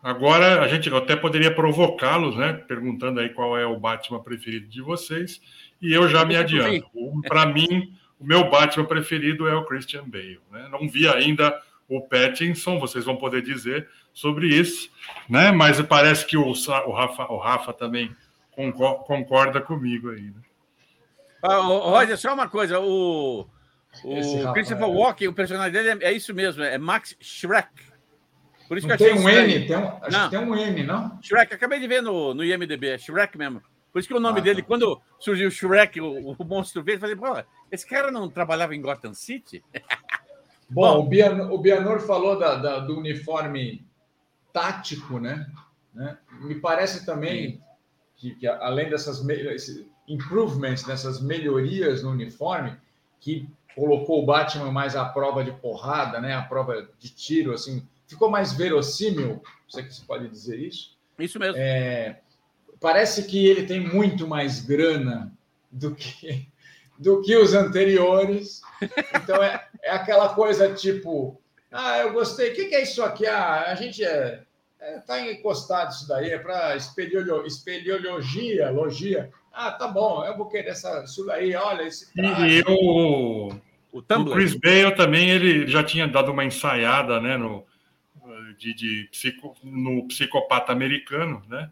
[0.00, 2.52] Agora, a gente até poderia provocá-los, né?
[2.52, 5.40] Perguntando aí qual é o Batman preferido de vocês.
[5.82, 6.88] E eu já me adianto.
[7.26, 10.38] Para mim, o meu Batman preferido é o Christian Bale.
[10.52, 10.68] Né?
[10.70, 14.88] Não vi ainda o Pattinson, vocês vão poder dizer sobre isso,
[15.28, 15.50] né?
[15.50, 18.14] Mas parece que o, o, Rafa, o Rafa também
[18.52, 20.22] concor- concorda comigo aí.
[20.22, 20.42] Né?
[21.42, 22.78] Ah, Roger, só uma coisa.
[22.78, 23.48] O,
[24.04, 24.86] o Christopher é.
[24.86, 27.85] Walken, o personagem dele é, é isso mesmo, é Max Shrek.
[28.68, 29.28] Por isso Não que tem um.
[29.28, 29.66] N?
[29.66, 30.24] Tem um, acho Não.
[30.30, 31.18] que tem um N, não?
[31.22, 33.62] Shrek, acabei de ver no, no IMDB, é Shrek mesmo.
[33.92, 34.68] Por isso que o nome Ah, dele, tá.
[34.68, 38.80] quando surgiu Shrek, o, o monstro verde, eu falei, pô, esse cara não trabalhava em
[38.80, 39.64] Gotham City?
[40.68, 41.06] Bom, Bom.
[41.06, 43.86] o, Bian, o Bianor falou da- da- do uniforme
[44.52, 45.46] tático, né?
[45.94, 46.18] né?
[46.40, 47.60] Me parece também
[48.16, 49.24] que, que além dessas
[50.08, 52.76] improvements, dessas melhorias no uniforme,
[53.20, 56.34] que colocou o Batman mais à prova de porrada, né?
[56.34, 60.96] À prova de tiro, assim, ficou mais verossímil, sei que se pode dizer isso.
[61.18, 61.56] Isso mesmo.
[61.58, 62.20] É,
[62.80, 65.32] parece que ele tem muito mais grana
[65.70, 66.46] do que,
[66.98, 68.60] do que os anteriores.
[69.14, 71.40] Então é, é aquela coisa tipo:
[71.70, 73.26] ah, eu gostei, o que, que é isso aqui?
[73.26, 74.42] Ah, a gente é,
[74.78, 79.30] é, tá encostado isso daí, é para espeleologia, logia.
[79.52, 82.58] Ah, tá bom, eu vou querer essa, isso daí, olha, esse traje.
[82.58, 83.48] E o,
[83.90, 84.30] O o.
[84.32, 87.38] Chris Bale também ele já tinha dado uma ensaiada, né?
[87.38, 87.64] No,
[88.58, 91.70] de, de psico, no psicopata americano, né?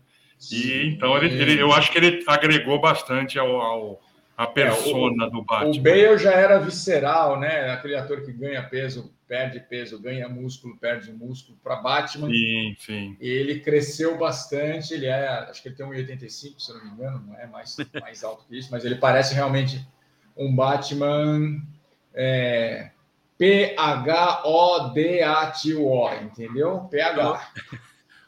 [0.52, 4.02] E então ele, ele- eu acho que ele agregou bastante ao, ao
[4.36, 5.70] a persona do Batman.
[5.70, 7.70] O Bale já era visceral, né?
[7.70, 11.56] Aquele ator que ganha peso, perde peso, ganha músculo, perde músculo.
[11.62, 13.16] Para Batman, Sim, sim.
[13.20, 14.92] ele cresceu bastante.
[14.92, 18.24] Ele é, acho que ele tem 1,85, se não me engano, não é mais, mais
[18.24, 19.86] alto que isso, mas ele parece realmente
[20.36, 21.62] um Batman
[22.12, 22.90] é,
[23.38, 24.14] P-H-O-D-A-T-O,
[26.22, 26.88] entendeu?
[26.90, 27.52] PH.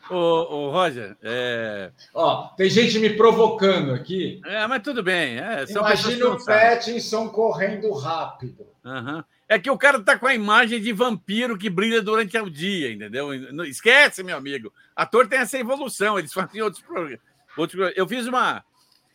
[0.09, 1.91] Ô, ô Roger, é...
[2.15, 4.41] Ó, tem gente me provocando aqui.
[4.45, 5.39] é, mas tudo bem.
[5.39, 6.45] É, são Imagina o.
[6.45, 8.67] Pattinson correndo rápido.
[8.85, 9.25] Aham.
[9.49, 12.93] É que o cara tá com a imagem de vampiro que brilha durante o dia,
[12.93, 13.33] entendeu?
[13.65, 14.73] Esquece, meu amigo.
[14.95, 17.21] Ator tem essa evolução, eles fazem outros programas.
[17.57, 17.93] Outros...
[17.95, 18.65] Eu fiz uma.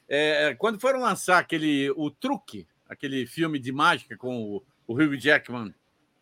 [0.07, 5.17] é, quando foram lançar aquele o truque, aquele filme de mágica com o, o Hugh
[5.17, 5.73] Jackman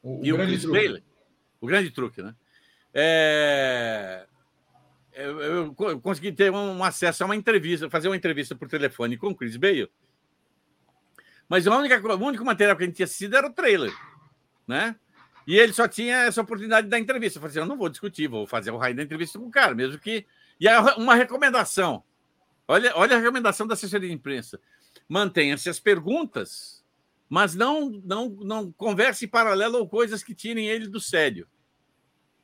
[0.01, 0.77] O, e o grande Chris truque.
[0.79, 1.03] Bailey,
[1.61, 2.35] o grande truque, né?
[2.93, 4.25] É,
[5.13, 8.67] Eu, eu co- eu consegui ter um, acesso a uma entrevista, fazer uma entrevista por
[8.69, 9.89] telefone com o Chris Bale.
[11.47, 13.91] Mas a única, o único material que a gente tinha assistido era o trailer,
[14.67, 14.95] né?
[15.47, 17.37] E ele só tinha essa oportunidade da entrevista.
[17.37, 19.51] Eu falei assim: eu não vou discutir, vou fazer o raio da entrevista com o
[19.51, 20.25] cara, mesmo que.
[20.59, 22.03] E aí, uma recomendação.
[22.67, 24.59] Olha, olha a recomendação da assessoria de imprensa.
[25.07, 26.78] Mantenha-se as perguntas,
[27.29, 31.47] mas não, não, não converse em paralelo ou coisas que tirem ele do sério.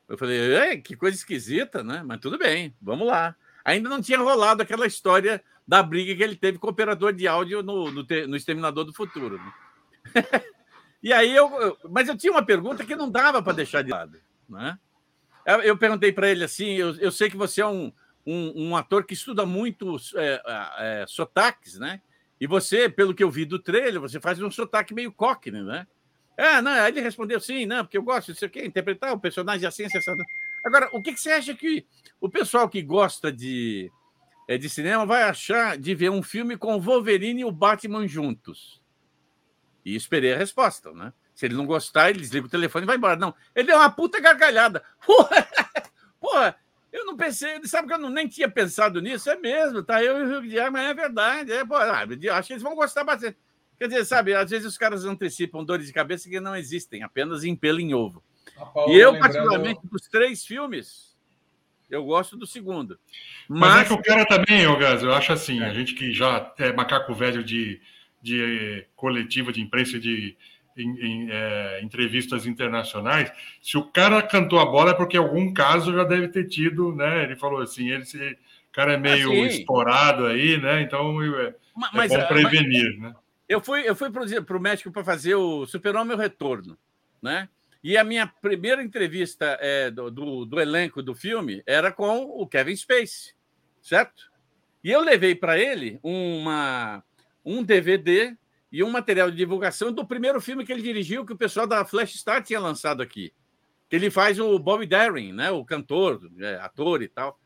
[0.07, 2.03] Eu falei, "É, que coisa esquisita, né?
[2.05, 3.35] Mas tudo bem, vamos lá.
[3.65, 7.27] Ainda não tinha rolado aquela história da briga que ele teve com o operador de
[7.27, 9.39] áudio no, no, no Exterminador do Futuro.
[9.39, 9.53] né?
[11.01, 13.89] e aí eu, eu- Mas eu tinha uma pergunta que não dava para deixar de
[13.89, 14.19] lado.
[14.47, 14.77] Né?
[15.43, 17.91] Eu, eu perguntei para ele assim: eu, eu sei que você é um,
[18.23, 20.41] um, um ator que estuda muito é,
[20.77, 21.99] é, sotaques, né?
[22.39, 25.87] E você, pelo que eu vi do trailer, você faz um sotaque meio cockney, né?
[26.37, 29.65] Ah, não, aí ele respondeu sim, não, porque eu gosto disso aqui, interpretar o personagem
[29.65, 30.11] assim, assim, assim.
[30.65, 31.85] Agora, o que, que você acha que
[32.19, 33.89] o pessoal que gosta de,
[34.47, 38.05] é, de cinema vai achar de ver um filme com o Wolverine e o Batman
[38.05, 38.81] juntos?
[39.85, 41.13] E esperei a resposta, né?
[41.33, 43.15] Se ele não gostar, ele desliga o telefone e vai embora.
[43.15, 44.83] Não, ele deu uma puta gargalhada.
[45.05, 45.47] Porra,
[46.19, 46.64] porra
[46.95, 49.29] eu não pensei, sabe que eu não, nem tinha pensado nisso?
[49.29, 50.03] É mesmo, tá?
[50.03, 51.51] Eu e o Rio Guilherme, é verdade.
[51.51, 53.37] É, pô, ah, acho que eles vão gostar bastante.
[53.77, 57.43] Quer dizer, sabe, às vezes os caras antecipam dores de cabeça que não existem, apenas
[57.43, 58.23] em pelo em ovo.
[58.87, 61.15] E eu, lembrando- particularmente, dos três filmes,
[61.89, 62.97] eu gosto do segundo.
[63.49, 66.13] Mas, é Mas, que o cara também, ô Gás, eu acho assim, a gente que
[66.13, 67.81] já é macaco velho de,
[68.21, 70.37] de eh, coletiva de imprensa de
[70.77, 75.93] em- em, eh, entrevistas internacionais, se o cara cantou a bola é porque algum caso
[75.93, 77.23] já deve ter tido, né?
[77.23, 79.45] Ele falou assim, ele se, o cara é meio sim.
[79.45, 80.81] estourado aí, né?
[80.81, 81.55] Então é, é
[81.93, 83.13] mas, bom ah, prevenir, né?
[83.47, 86.77] eu fui, eu fui para o México para fazer o Super-Homem Retorno,
[87.21, 87.47] né?
[87.83, 92.47] E a minha primeira entrevista é, do, do, do elenco do filme era com o
[92.47, 93.35] Kevin Space,
[93.79, 94.31] certo?
[94.83, 97.03] E eu levei para ele uma,
[97.45, 98.35] um DVD
[98.71, 101.85] e um material de divulgação do primeiro filme que ele dirigiu, que o pessoal da
[101.85, 103.33] Flash Star tinha lançado aqui.
[103.89, 105.51] Que ele faz o Bob Darin, né?
[105.51, 107.39] o cantor, é, ator e tal.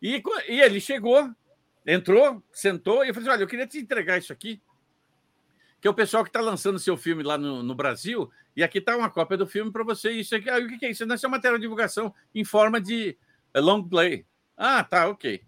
[0.00, 1.30] E, e ele chegou,
[1.86, 4.60] entrou, sentou e eu falei assim: olha, eu queria te entregar isso aqui
[5.80, 8.78] que é o pessoal que está lançando seu filme lá no, no Brasil, e aqui
[8.78, 10.10] está uma cópia do filme para você.
[10.10, 11.04] Isso aqui, ah, o que é isso?
[11.04, 13.16] Isso é matéria de divulgação em forma de
[13.54, 14.26] eh, long play.
[14.56, 15.40] Ah, tá, ok.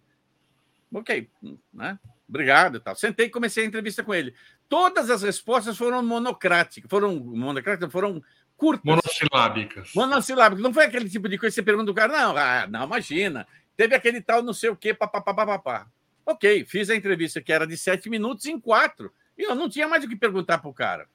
[0.93, 1.29] Ok,
[1.73, 1.99] né?
[2.29, 2.95] Obrigado e tal.
[2.95, 4.35] Sentei e comecei a entrevista com ele.
[4.71, 8.23] Todas as respostas foram monocráticas, foram monocráticas, foram
[8.57, 8.85] curtas.
[8.85, 9.91] Monossilábicas.
[9.97, 10.63] Monossilábico.
[10.63, 13.49] Não foi aquele tipo de coisa que você pergunta do cara, não, ah, não, imagina.
[13.77, 15.89] Teve aquele tal não sei o quê, papapá.
[16.25, 19.13] Ok, fiz a entrevista que era de sete minutos em quatro.
[19.37, 21.09] E eu não tinha mais o que perguntar para o cara.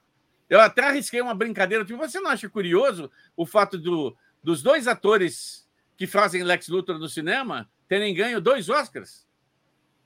[0.50, 1.82] Eu até arrisquei uma brincadeira.
[1.82, 6.98] Tipo, você não acha curioso o fato do, dos dois atores que fazem Lex Luthor
[6.98, 9.26] no cinema terem ganho dois Oscars?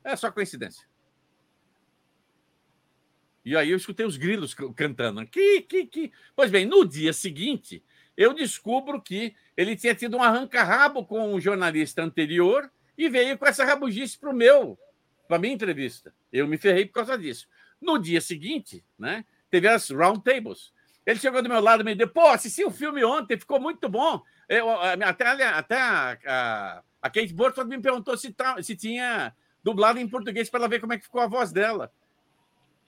[0.05, 0.90] É só coincidência.
[3.45, 5.27] E aí eu escutei os grilos cantando.
[5.27, 6.13] Que, que, que.
[6.37, 7.83] Pois bem, no dia seguinte,
[8.17, 13.47] eu descubro que ele tinha tido um arranca-rabo com o jornalista anterior e veio com
[13.47, 14.79] essa rabugice para o meu,
[15.27, 16.15] para minha entrevista.
[16.31, 17.49] Eu me ferrei por causa disso.
[17.81, 20.73] No dia seguinte, né, teve as round tables.
[21.07, 23.89] Ele chegou do meu lado e me disse: pô, assisti o filme ontem, ficou muito
[23.89, 24.23] bom.
[24.49, 30.09] Eu, até até a, a, a Kate Burton me perguntou se, se tinha dublado em
[30.09, 31.91] português para ela ver como é que ficou a voz dela.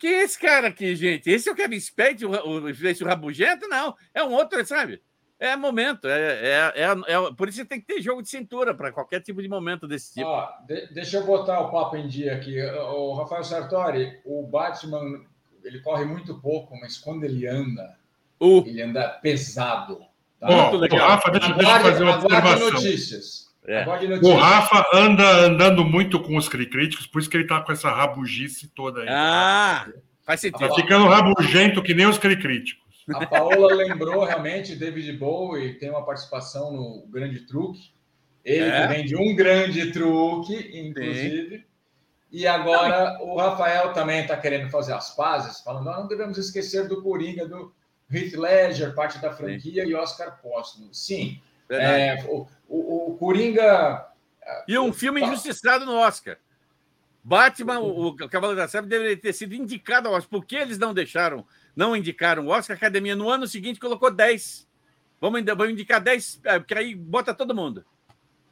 [0.02, 1.30] Quem é esse cara aqui, gente?
[1.30, 3.68] Esse é o Kevin Spade, o, o, esse o Rabugento?
[3.68, 5.00] Não, é um outro, sabe?
[5.38, 8.74] É momento, é, é, é, é- por isso você tem que ter jogo de cintura
[8.74, 10.26] para qualquer tipo de momento desse tipo.
[10.26, 12.60] Ó, de- deixa eu botar o papo em dia aqui.
[12.60, 15.20] O Rafael Sartori, o Batman,
[15.62, 17.96] ele corre muito pouco, mas quando ele anda,
[18.40, 20.00] O, ele anda pesado.
[20.40, 20.48] Tá?
[20.50, 21.10] Muito legal.
[21.10, 22.70] Rafa, deixa, deixa eu fazer uma observação.
[22.72, 23.51] notícias.
[23.66, 23.84] É.
[24.22, 24.34] O.
[24.34, 27.90] Rafa anda andando muito com os cri- críticos, por isso que ele tá com essa
[27.90, 29.06] rabugice toda aí.
[29.08, 29.86] ah,
[30.26, 30.74] faz Tá sentido.
[30.74, 32.82] ficando rabugento que nem os cri- críticos.
[33.14, 37.92] A Paola lembrou realmente David Bowie tem uma participação no Grande Truque.
[38.44, 38.82] Ele É?
[38.82, 41.64] que vem de um grande truque, inclusive.
[42.32, 46.88] E agora o Rafael também está querendo fazer as pazes, falando: não, não devemos esquecer
[46.88, 47.72] do Coringa, do
[48.12, 49.90] Heath Ledger, parte da franquia, Sim.
[49.90, 50.88] e Oscar Póstumo.
[50.92, 52.46] Sim, é, o,
[53.22, 54.08] Coringa.
[54.66, 55.28] E um filme tá...
[55.28, 56.38] injustiçado no Oscar.
[57.22, 60.28] Batman, o, Cavaleiro da Serra, deveria ter sido indicado ao Oscar.
[60.28, 61.46] Por que eles não deixaram,
[61.76, 62.74] não indicaram o Oscar?
[62.74, 64.66] A academia no ano seguinte colocou 10.
[65.20, 67.84] Vamos, vamos indicar 10, é, porque aí bota todo mundo.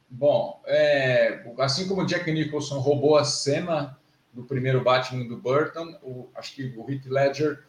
[0.09, 3.99] Bom, é, assim como Jack Nicholson roubou a cena
[4.31, 7.65] do primeiro Batman do Burton, o, acho que o Heath Ledger,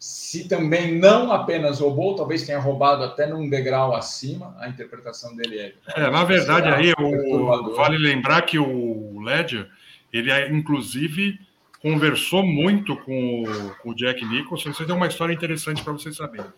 [0.00, 5.58] se também não apenas roubou, talvez tenha roubado até num degrau acima, a interpretação dele
[5.58, 5.74] é.
[5.94, 9.68] é na verdade, aí o, vale lembrar que o Ledger,
[10.10, 11.38] ele inclusive
[11.82, 14.70] conversou muito com o, com o Jack Nicholson.
[14.70, 16.50] Isso tem uma história interessante para vocês saberem.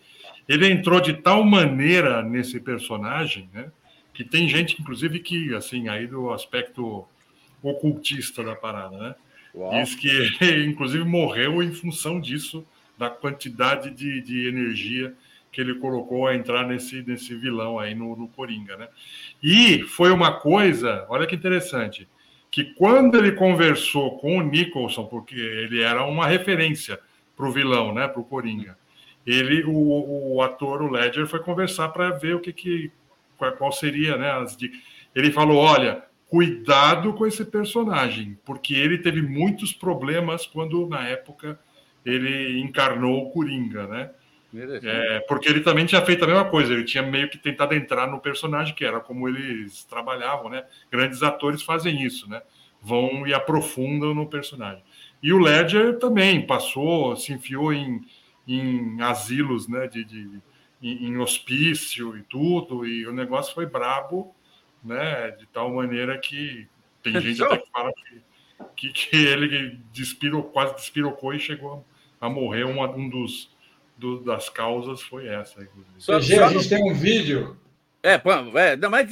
[0.47, 3.69] Ele entrou de tal maneira nesse personagem, né?
[4.13, 7.05] que tem gente, inclusive, que, assim, aí do aspecto
[7.61, 9.15] ocultista da parada, né?
[9.55, 9.71] Uau.
[9.71, 10.07] Diz que
[10.39, 12.65] ele, inclusive, morreu em função disso,
[12.97, 15.13] da quantidade de, de energia
[15.51, 18.87] que ele colocou a entrar nesse, nesse vilão aí no, no Coringa, né?
[19.41, 22.07] E foi uma coisa, olha que interessante,
[22.49, 26.99] que quando ele conversou com o Nicholson, porque ele era uma referência
[27.35, 28.77] para o vilão, né, para o Coringa,
[29.25, 32.91] ele, o, o ator, o Ledger, foi conversar para ver o que, que
[33.57, 34.31] qual seria, né?
[34.31, 34.71] As de...
[35.15, 41.59] Ele falou: olha, cuidado com esse personagem, porque ele teve muitos problemas quando, na época,
[42.05, 44.11] ele encarnou o Coringa, né?
[44.55, 48.07] É, porque ele também tinha feito a mesma coisa, ele tinha meio que tentado entrar
[48.07, 50.63] no personagem, que era como eles trabalhavam, né?
[50.91, 52.41] Grandes atores fazem isso, né?
[52.79, 54.83] Vão e aprofundam no personagem.
[55.23, 58.01] E o Ledger também passou, se enfiou em,
[58.47, 59.87] em asilos, né?
[59.87, 60.29] de, de
[60.79, 64.35] em, em hospício e tudo, e o negócio foi brabo,
[64.83, 65.31] né?
[65.31, 66.67] De tal maneira que
[67.01, 68.21] tem gente até que fala que,
[68.75, 71.83] que, que ele despirou, quase despirocou e chegou
[72.23, 72.63] a morrer.
[72.63, 73.49] Uma, um dos,
[73.97, 75.67] do, das causas foi essa.
[75.97, 77.57] Só, só a gente tem um vídeo.
[78.01, 79.09] É, é não, mas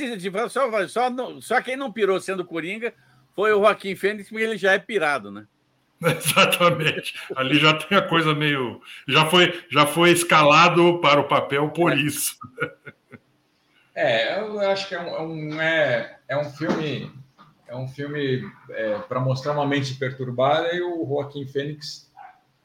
[0.51, 2.93] só, só, só quem não pirou sendo Coringa
[3.36, 5.45] foi o Joaquim Fênix, porque ele já é pirado, né?
[6.01, 7.14] Exatamente.
[7.36, 8.82] Ali já tem a coisa meio.
[9.07, 11.95] Já foi, já foi escalado para o papel por é.
[11.95, 12.36] isso.
[13.93, 17.12] É, eu acho que é um, é, é um filme.
[17.68, 22.11] É um filme é, para mostrar uma mente perturbada e o Joaquim Fênix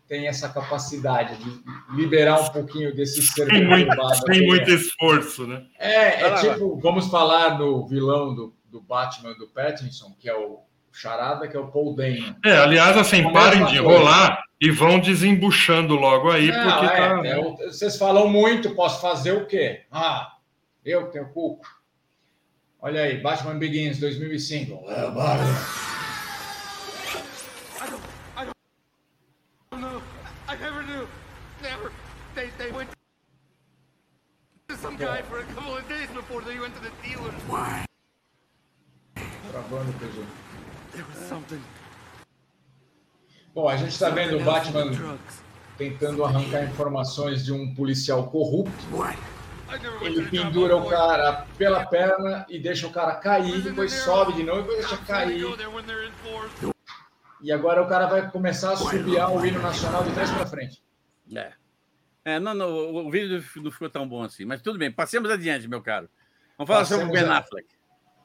[0.08, 1.62] tem essa capacidade de
[1.94, 4.02] liberar um pouquinho desse ser sem perturbado.
[4.02, 5.64] Muito, sem muito esforço, né?
[5.78, 10.60] É, é tipo, vamos falar no vilão do, do Batman do Pattinson, que é o
[10.92, 12.36] Charada, que é o Paul Dano.
[12.44, 17.26] É, aliás, assim, parem de enrolar e vão desembuchando logo aí, Não, porque é, tá...
[17.26, 19.82] é, vocês falam muito, posso fazer o quê?
[19.90, 20.36] Ah,
[20.84, 21.66] eu tenho culpa.
[22.80, 24.90] Olha aí, Batman Begins 2005.
[24.90, 25.95] É, Batman.
[43.54, 45.18] Bom, a gente está vendo o Batman
[45.78, 48.72] tentando arrancar informações de um policial corrupto.
[50.00, 54.70] Ele pendura o cara pela perna e deixa o cara cair, depois sobe de novo
[54.72, 55.44] e deixa cair.
[57.40, 60.82] E agora o cara vai começar a subiar o hino nacional de trás para frente.
[61.34, 61.52] É.
[62.24, 62.40] é.
[62.40, 62.68] não, não,
[63.06, 66.08] o vídeo não ficou tão bom assim, mas tudo bem, passemos adiante, meu caro.
[66.56, 67.75] Vamos falar passemos sobre o Ben Affleck.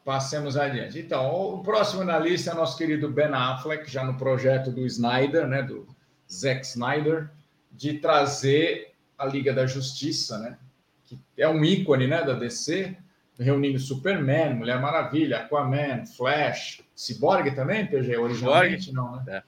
[0.04, 0.99] Passemos adiante.
[0.99, 5.47] Então, o próximo na lista é nosso querido Ben Affleck, já no projeto do Snyder,
[5.47, 5.88] né, do
[6.32, 7.30] Zack Snyder,
[7.72, 10.58] de trazer a Liga da Justiça, né,
[11.06, 12.97] que é um ícone, né, da DC,
[13.41, 18.93] reunindo Superman, Mulher Maravilha, Aquaman, Flash, Cyborg também, PG, originalmente Cyborg.
[18.93, 19.38] não, né?
[19.38, 19.43] É.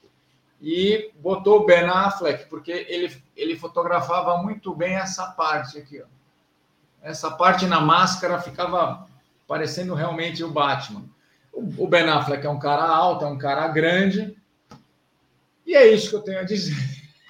[0.62, 6.06] E botou o Ben Affleck porque ele, ele fotografava muito bem essa parte aqui, ó.
[7.02, 9.06] Essa parte na máscara ficava
[9.54, 11.06] parecendo realmente o Batman.
[11.54, 14.36] O Ben Affleck é um cara alto, é um cara grande.
[15.64, 16.76] E é isso que eu tenho a dizer.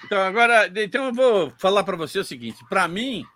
[0.02, 3.26] Então, agora, então eu vou falar para você o seguinte: para mim,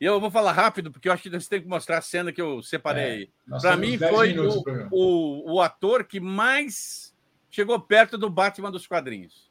[0.00, 2.42] eu vou falar rápido, porque eu acho que você tem que mostrar a cena que
[2.42, 3.30] eu separei.
[3.48, 7.14] É, para mim, foi o, o, o, ator que mais
[7.48, 9.48] chegou perto do Batman dos quadrinhos.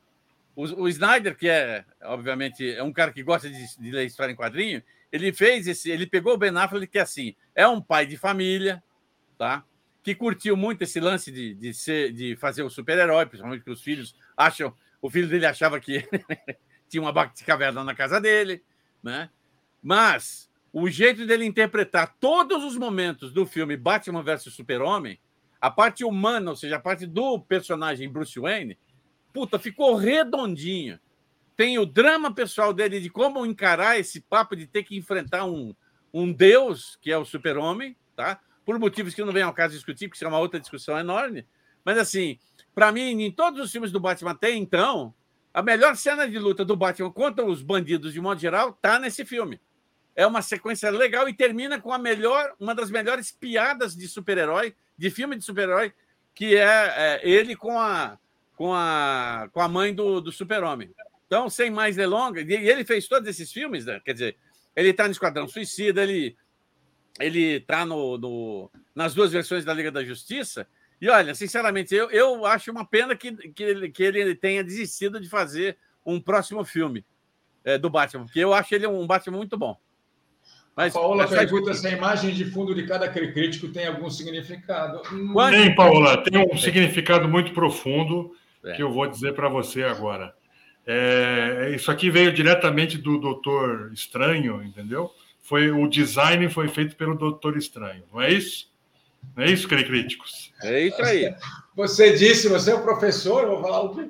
[0.54, 4.34] O, o Snyder, que é, obviamente, é um cara que gosta de, de ler história
[4.34, 7.82] em quadrinho, ele fez esse, ele pegou o Ben Affleck que é assim, é um
[7.82, 8.84] pai de família,
[9.38, 9.64] tá?
[10.04, 13.82] Que curtiu muito esse lance de, de, ser, de fazer o super-herói, principalmente que os
[13.82, 16.08] filhos acham, o filho dele achava que
[16.88, 17.14] tinha uma
[17.46, 18.64] caverna na casa dele,
[19.04, 19.30] né?
[19.82, 25.20] Mas o jeito dele interpretar todos os momentos do filme Batman versus Super-Homem,
[25.60, 28.78] a parte humana, ou seja, a parte do personagem Bruce Wayne,
[29.34, 31.02] puta, ficou redondinha.
[31.60, 35.76] Tem o drama pessoal dele de como encarar esse papo de ter que enfrentar um,
[36.14, 38.40] um deus, que é o super-homem, tá?
[38.66, 41.46] Por motivos que não vem ao caso discutir, porque isso é uma outra discussão enorme.
[41.84, 42.40] Mas, assim,
[42.74, 45.14] para mim, em todos os filmes do Batman até então,
[45.54, 49.26] a melhor cena de luta do Batman contra os bandidos, de modo geral, tá nesse
[49.26, 49.60] filme.
[50.16, 54.74] É uma sequência legal e termina com a melhor, uma das melhores piadas de super-herói,
[54.98, 55.92] de filme de super-herói,
[56.34, 58.18] que é, é, ele com a,
[58.56, 60.90] com a, com a mãe do, do super-homem.
[61.30, 64.02] Então, sem mais delongas, e ele fez todos esses filmes, né?
[64.04, 64.36] quer dizer,
[64.76, 66.36] ele está no Esquadrão Suicida, ele
[67.20, 70.66] ele está no, no, nas duas versões da Liga da Justiça.
[71.00, 75.20] E olha, sinceramente, eu, eu acho uma pena que, que, ele, que ele tenha desistido
[75.20, 77.06] de fazer um próximo filme
[77.64, 79.78] é, do Batman, porque eu acho ele um Batman muito bom.
[80.76, 85.02] Mas, Paola pergunta se a imagem de fundo de cada crítico tem algum significado.
[85.52, 88.74] Tem, Paola, tem um significado muito profundo é.
[88.74, 90.34] que eu vou dizer para você agora.
[90.92, 95.14] É, isso aqui veio diretamente do Doutor Estranho, entendeu?
[95.40, 98.72] Foi o design foi feito pelo Doutor Estranho, não é isso?
[99.36, 100.52] Não é isso, críticos?
[100.64, 101.32] É isso aí.
[101.76, 104.10] Você disse, você é o professor, eu vou falar o quê?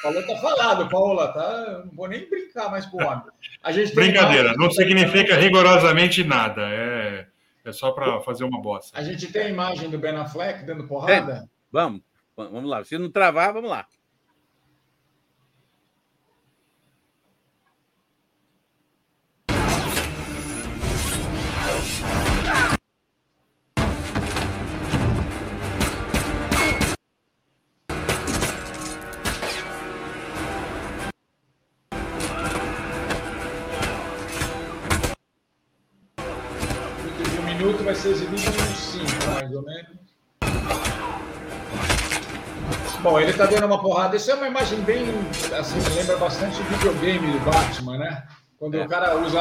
[0.00, 1.82] Falou, tá falado, Paula, tá?
[1.84, 3.24] Não vou nem brincar mais com o homem.
[3.62, 7.26] A gente Brincadeira, não significa rigorosamente nada, é,
[7.62, 8.98] é só para fazer uma bosta.
[8.98, 11.44] A gente tem a imagem do Ben Affleck dando porrada?
[11.44, 11.48] É.
[11.70, 12.00] Vamos,
[12.34, 12.82] vamos lá.
[12.84, 13.86] Se não travar, vamos lá.
[37.88, 39.98] Vai ser exibido no 5, mais ou menos.
[43.00, 44.14] Bom, ele tá dando uma porrada.
[44.14, 45.06] Isso é uma imagem bem,
[45.58, 48.24] assim, lembra bastante videogame do Batman, né?
[48.58, 48.84] Quando é.
[48.84, 49.40] o cara usa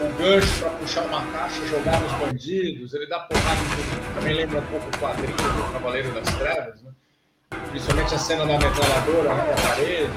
[0.00, 4.14] o gancho para puxar uma caixa e jogar nos bandidos, ele dá porrada em.
[4.18, 6.90] Também lembra um pouco o quadrinho do Cavaleiro das Trevas, né?
[7.70, 10.10] Principalmente a cena da metralhadora né, na parede.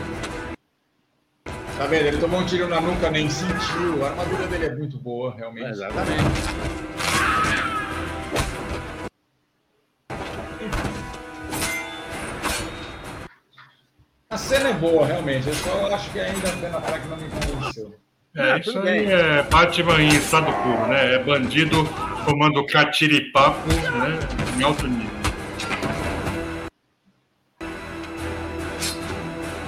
[1.78, 2.06] Tá vendo?
[2.08, 4.04] Ele tomou um tiro na nuca, nem sentiu.
[4.04, 5.68] A armadura dele é muito boa, realmente.
[5.68, 7.17] É, exatamente.
[14.48, 15.48] Cena é boa, realmente.
[15.48, 17.94] Eu só acho que ainda a Ben Affleck não me convenceu.
[18.36, 21.16] É, ah, isso aí é Batman em estado puro, né?
[21.16, 21.84] É bandido
[22.24, 24.20] comando catiripapo, né?
[24.58, 25.18] Em alto nível.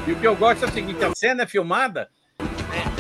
[0.08, 2.10] E o que eu gosto é o seguinte: a cena é filmada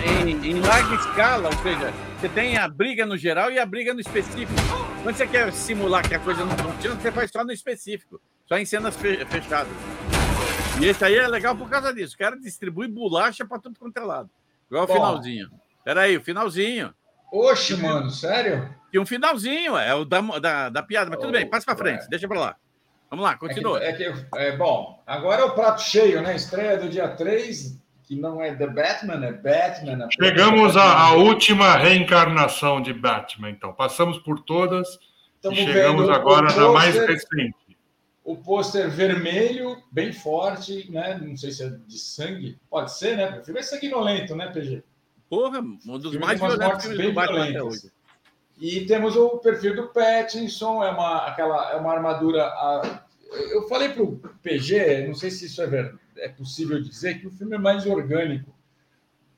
[0.03, 3.93] em, em larga escala, ou seja, você tem a briga no geral e a briga
[3.93, 4.53] no específico.
[5.01, 8.57] Quando você quer simular que a coisa não funciona, você faz só no específico, só
[8.57, 9.71] em cenas fechadas.
[10.80, 12.15] E esse aí é legal por causa disso.
[12.15, 14.30] O cara distribui bolacha para tudo quanto é lado.
[14.71, 14.93] Igual Bom.
[14.93, 15.49] o finalzinho.
[15.84, 16.93] Peraí, o finalzinho.
[17.32, 18.73] Oxe, mano, sério?
[18.91, 21.09] E um finalzinho, é o da, da, da piada.
[21.09, 22.07] Mas tudo oh, bem, passa para frente, é.
[22.07, 22.55] deixa para lá.
[23.09, 23.84] Vamos lá, continua.
[23.84, 26.36] É que, é que, é, bom, agora é o prato cheio, né?
[26.36, 30.05] Estreia do dia 3, que não é The Batman, é Batman.
[30.05, 33.73] É Chegamos à última reencarnação de Batman, então.
[33.73, 34.97] Passamos por todas
[35.36, 37.53] Estamos e chegamos agora na mais recente
[38.30, 41.19] o pôster vermelho, bem forte, né?
[41.19, 42.59] Não sei se é de sangue.
[42.69, 43.39] Pode ser, né?
[43.39, 44.84] O filme é sanguinolento, né, PG?
[45.27, 47.91] Porra, um dos mais violentos filmes do Batman até hoje.
[48.59, 52.43] E temos o perfil do Pattinson, é uma, aquela, é uma armadura.
[52.43, 53.03] A,
[53.49, 57.25] eu falei para o PG, não sei se isso é, ver, é possível dizer, que
[57.25, 58.53] o filme é mais orgânico.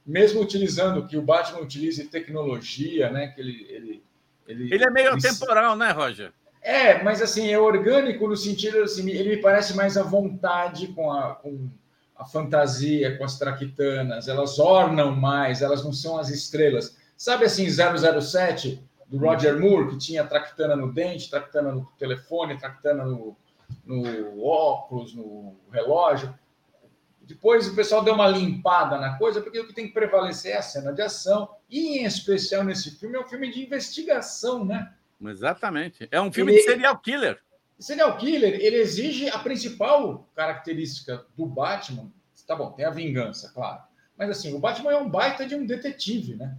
[0.06, 3.28] Mesmo utilizando, que o Batman utilize tecnologia, né?
[3.28, 4.04] Que ele, ele,
[4.46, 6.34] ele, ele é meio ele, temporal, né, Roger?
[6.62, 11.12] É, mas assim, é orgânico no sentido assim, ele me parece mais à vontade com
[11.12, 11.70] a, com
[12.16, 16.96] a fantasia, com as traquitanas, elas ornam mais, elas não são as estrelas.
[17.18, 23.04] Sabe assim, 007 do Roger Moore, que tinha traquitana no dente, traquitana no telefone, traquitana
[23.06, 23.36] no,
[23.84, 26.34] no óculos, no relógio.
[27.22, 30.58] Depois o pessoal deu uma limpada na coisa, porque o que tem que prevalecer é
[30.58, 34.94] a cena de ação, e em especial nesse filme, é um filme de investigação, né?
[35.30, 36.08] Exatamente.
[36.12, 37.40] É um filme ele, de serial killer.
[37.80, 42.12] Serial killer, ele exige a principal característica do Batman.
[42.48, 43.82] Tá bom, tem a vingança, claro.
[44.18, 46.56] Mas assim, o Batman é um baita de um detetive, né?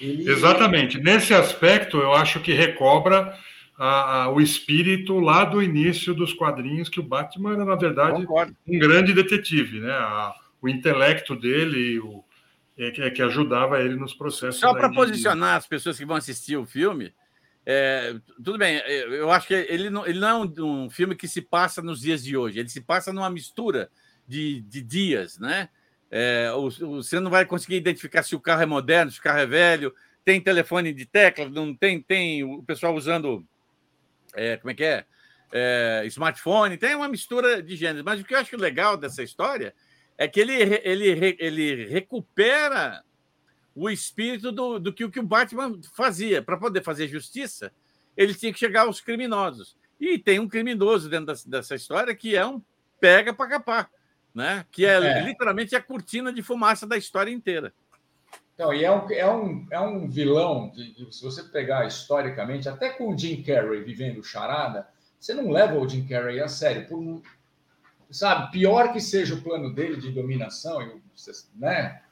[0.00, 0.30] Ele...
[0.30, 0.98] Exatamente.
[0.98, 3.36] Nesse aspecto, eu acho que recobra
[3.78, 8.26] a, a, o espírito lá do início dos quadrinhos, que o Batman era, na verdade,
[8.26, 8.54] Concordo.
[8.66, 9.92] um grande detetive, né?
[9.92, 12.22] A, o intelecto dele o,
[12.76, 14.60] é, que, é, que ajudava ele nos processos.
[14.60, 17.12] Só para posicionar as pessoas que vão assistir o filme,
[17.64, 21.28] É, tudo bem, é, eu acho que ele não, ele não é um, filme que
[21.28, 23.90] se passa nos dias de hoje, ele se passa numa mistura
[24.26, 25.68] de, de dias, né?
[26.10, 26.50] É,
[26.80, 29.94] você não vai conseguir identificar se o carro é moderno, se o carro é velho,
[30.24, 33.46] tem telefone de tecla, não tem, tem o pessoal usando
[34.34, 35.04] é, como é que é?
[35.52, 36.02] é?
[36.06, 38.02] Smartphone, tem uma mistura de gêneros.
[38.02, 39.74] Mas o que eu acho legal dessa história
[40.18, 40.54] é que ele,
[40.84, 43.02] ele, ele recupera
[43.80, 46.42] o espírito do, do que, o que o Batman fazia.
[46.42, 47.72] Para poder fazer justiça,
[48.14, 49.74] ele tinha que chegar aos criminosos.
[49.98, 52.62] E tem um criminoso dentro dessa, dessa história que é um
[53.00, 53.90] pega para capar,
[54.34, 54.66] né?
[54.70, 57.72] que é, é, literalmente a cortina de fumaça da história inteira.
[58.54, 62.90] Então, e é um, é um, é um vilão, de, se você pegar historicamente, até
[62.90, 64.86] com o Jim Carrey vivendo charada,
[65.18, 66.86] você não leva o Jim Carrey a sério.
[66.86, 67.22] Por,
[68.10, 71.00] sabe, pior que seja o plano dele de dominação,
[71.54, 72.02] né?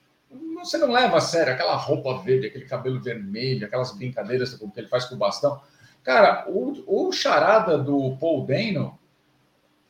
[0.56, 4.88] Você não leva a sério aquela roupa verde, aquele cabelo vermelho, aquelas brincadeiras que ele
[4.88, 5.60] faz com o bastão.
[6.02, 8.98] Cara, o, o charada do Paul Dano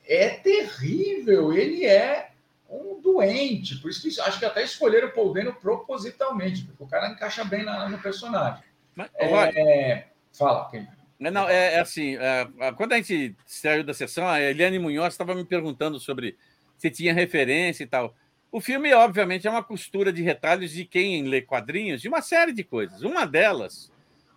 [0.07, 1.53] é terrível.
[1.53, 2.31] Ele é
[2.69, 3.77] um doente.
[3.77, 7.45] Por isso que acho que até escolheram o Paul Dano propositalmente, porque o cara encaixa
[7.45, 8.63] bem na, no personagem.
[8.95, 10.87] Mas, é, fala, quem?
[11.19, 15.35] Não, é, é assim, é, quando a gente saiu da sessão, a Eliane Munhoz estava
[15.35, 16.37] me perguntando sobre
[16.77, 18.15] se tinha referência e tal.
[18.51, 22.53] O filme, obviamente, é uma costura de retalhos de quem lê quadrinhos, de uma série
[22.53, 23.03] de coisas.
[23.03, 23.93] Uma delas,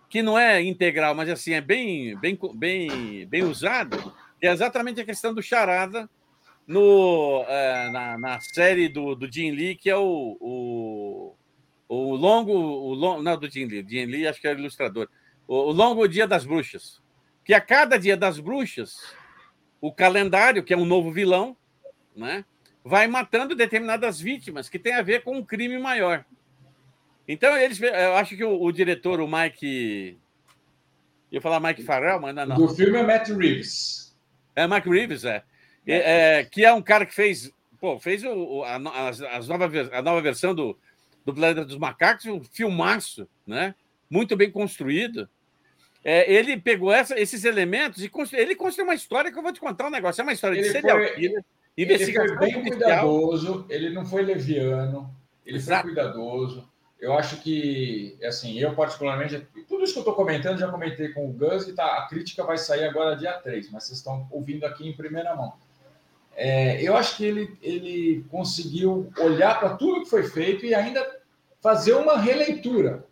[0.08, 5.04] que não é integral, mas assim, é bem, bem, bem, bem usado, é exatamente a
[5.04, 6.10] questão do charada
[6.66, 11.34] no, é, na, na, série do, do Jim Lee, que é o, o,
[11.88, 12.52] o longo.
[12.52, 13.84] O long, não, do Jim Lee.
[13.88, 15.08] Jim Lee, acho que é o ilustrador.
[15.48, 17.00] O, o longo Dia das Bruxas.
[17.44, 19.16] Que a cada dia das bruxas,
[19.80, 21.56] o calendário, que é um novo vilão,
[22.14, 22.44] né?
[22.84, 26.24] Vai matando determinadas vítimas que tem a ver com um crime maior.
[27.26, 30.18] Então, eles, eu acho que o, o diretor, o Mike.
[31.30, 32.56] Eu ia falar Mike Farrell, mas não, não.
[32.56, 34.14] Do filme é Matt Reeves.
[34.54, 35.42] É Mike Reeves, é.
[35.86, 37.50] é, é que é um cara que fez.
[37.80, 40.78] Pô, fez o, a, as, as nova, a nova versão do,
[41.24, 43.74] do Planeta dos Macacos, um filmaço, né?
[44.10, 45.28] Muito bem construído.
[46.04, 49.52] É, ele pegou essa, esses elementos e constru, ele construiu uma história que eu vou
[49.52, 50.20] te contar um negócio.
[50.20, 51.44] É uma história ele de serial killer.
[51.76, 55.10] Ele foi bem cuidadoso, ele não foi leviano,
[55.44, 55.82] ele Exato.
[55.82, 56.70] foi cuidadoso.
[57.00, 61.28] Eu acho que, assim, eu particularmente, tudo isso que eu estou comentando, já comentei com
[61.28, 64.64] o Gus, e tá, a crítica vai sair agora dia 3, mas vocês estão ouvindo
[64.64, 65.54] aqui em primeira mão.
[66.36, 71.04] É, eu acho que ele, ele conseguiu olhar para tudo que foi feito e ainda
[71.60, 73.04] fazer uma releitura.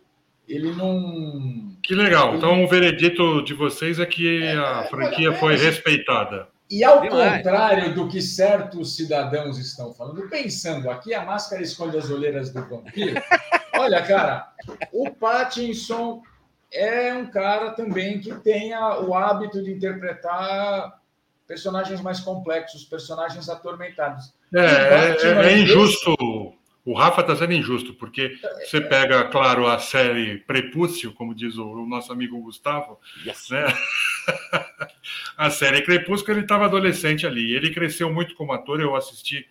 [0.47, 1.75] Ele não.
[1.83, 2.29] Que legal.
[2.29, 2.37] Ele...
[2.37, 6.47] Então, o veredito de vocês é que é, a franquia é, foi respeitada.
[6.71, 7.43] E ao Demais.
[7.43, 12.65] contrário do que certos cidadãos estão falando, pensando aqui, a máscara esconde as olheiras do
[12.65, 13.21] vampiro.
[13.77, 14.53] Olha, cara,
[14.93, 16.21] o Pattinson
[16.71, 20.97] é um cara também que tem o hábito de interpretar
[21.45, 24.33] personagens mais complexos, personagens atormentados.
[24.55, 26.15] É, é, é, é injusto.
[26.83, 31.85] O Rafa está sendo injusto, porque você pega, claro, a série Prepúcio, como diz o,
[31.85, 33.49] nosso amigo Gustavo, yes.
[33.51, 33.65] né?
[35.37, 37.53] a série Crepúsculo, ele estava adolescente ali.
[37.53, 38.81] Ele cresceu muito como ator.
[38.81, 39.47] Eu assisti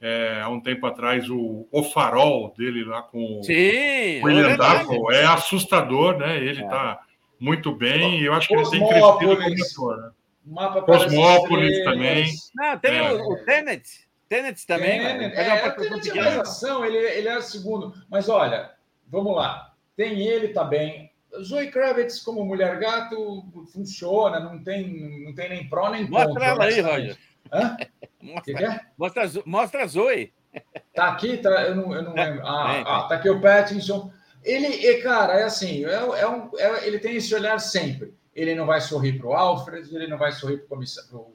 [0.00, 4.56] é, há um tempo atrás o, o Farol dele lá com Sim, o William é
[4.56, 5.14] Dafoe.
[5.14, 6.36] É assustador, né?
[6.38, 7.12] Ele está é.
[7.38, 8.20] muito bem.
[8.20, 9.98] E eu acho que ele tem crescido como ator.
[9.98, 10.10] Né?
[10.44, 12.26] Mapa Cosmópolis também.
[12.56, 13.12] Não, tem é.
[13.12, 13.88] o, o Tenet.
[14.32, 14.98] Tenet também.
[14.98, 17.92] Tenet, é, é, Tenet é mais ação, ele, ele é o segundo.
[18.08, 18.70] Mas olha,
[19.06, 19.74] vamos lá.
[19.94, 21.12] Tem ele também.
[21.42, 26.28] Zoe Kravitz como mulher gato funciona, não tem, não tem nem pró nem contra.
[26.28, 27.18] Mostra ela aí, Roger.
[27.52, 27.76] Hã?
[28.22, 28.80] Mostra, que que é?
[28.96, 30.32] mostra, mostra a Zoe.
[30.94, 32.46] Tá aqui, tá, eu não, eu não lembro.
[32.46, 34.12] Ah, é, ah, tá aqui o Pattinson.
[34.44, 38.14] Ele, cara, é assim, é, é um, é, ele tem esse olhar sempre.
[38.34, 41.26] Ele não vai sorrir para o Alfred, ele não vai sorrir para o comissário,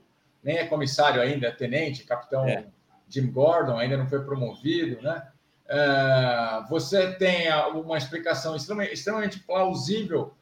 [0.44, 2.68] nem é comissário ainda, é tenente, capitão é.
[3.10, 5.28] Jim Gordon, ainda não foi promovido, né?
[5.70, 10.34] Uh, você tem uma explicação extremamente, plausível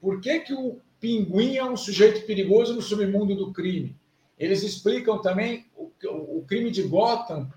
[0.00, 3.96] por que, que o pinguim é um sujeito perigoso no submundo do crime.
[4.38, 5.90] Eles explicam também o,
[6.38, 7.50] o, crime de Gotham,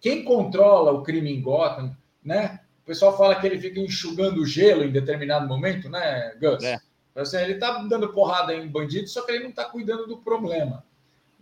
[0.00, 2.60] quem controla o crime em Gotham, né?
[2.82, 6.64] O pessoal fala que ele fica enxugando gelo em determinado momento, né, Gus?
[6.64, 6.78] É.
[7.14, 10.84] Assim, ele está dando porrada em bandido, só que ele não está cuidando do problema.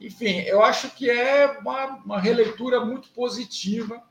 [0.00, 4.02] Enfim, eu acho que é uma, uma releitura muito positiva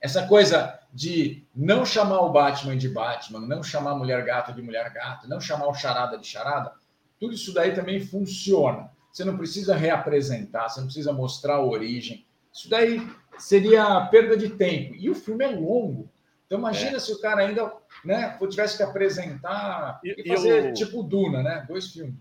[0.00, 4.62] essa coisa de não chamar o Batman de Batman, não chamar a mulher gato de
[4.62, 6.72] mulher gato, não chamar o charada de charada,
[7.18, 8.90] tudo isso daí também funciona.
[9.10, 12.24] Você não precisa reapresentar, você não precisa mostrar a origem.
[12.52, 13.06] Isso daí
[13.38, 14.94] seria perda de tempo.
[14.94, 16.08] E o filme é longo.
[16.46, 17.00] Então imagina É.
[17.00, 17.72] se o cara ainda
[18.04, 21.64] né, tivesse que apresentar E- fazer o- tipo Duna, né?
[21.66, 22.14] Dois filmes.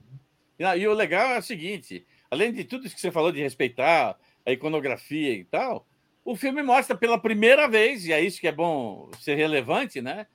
[0.57, 3.41] E, e o legal é o seguinte: além de tudo isso que você falou de
[3.41, 5.85] respeitar a iconografia e tal,
[6.23, 10.27] o filme mostra pela primeira vez, e é isso que é bom ser relevante, né?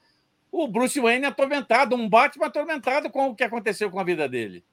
[0.53, 4.65] O Bruce Wayne atormentado, um Batman atormentado com o que aconteceu com a vida dele.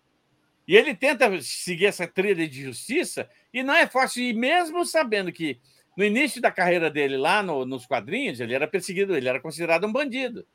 [0.67, 5.31] E ele tenta seguir essa trilha de justiça, e não é fácil, e mesmo sabendo
[5.31, 5.59] que
[5.95, 9.87] no início da carreira dele, lá no- nos quadrinhos, ele era perseguido, ele era considerado
[9.87, 10.45] um bandido.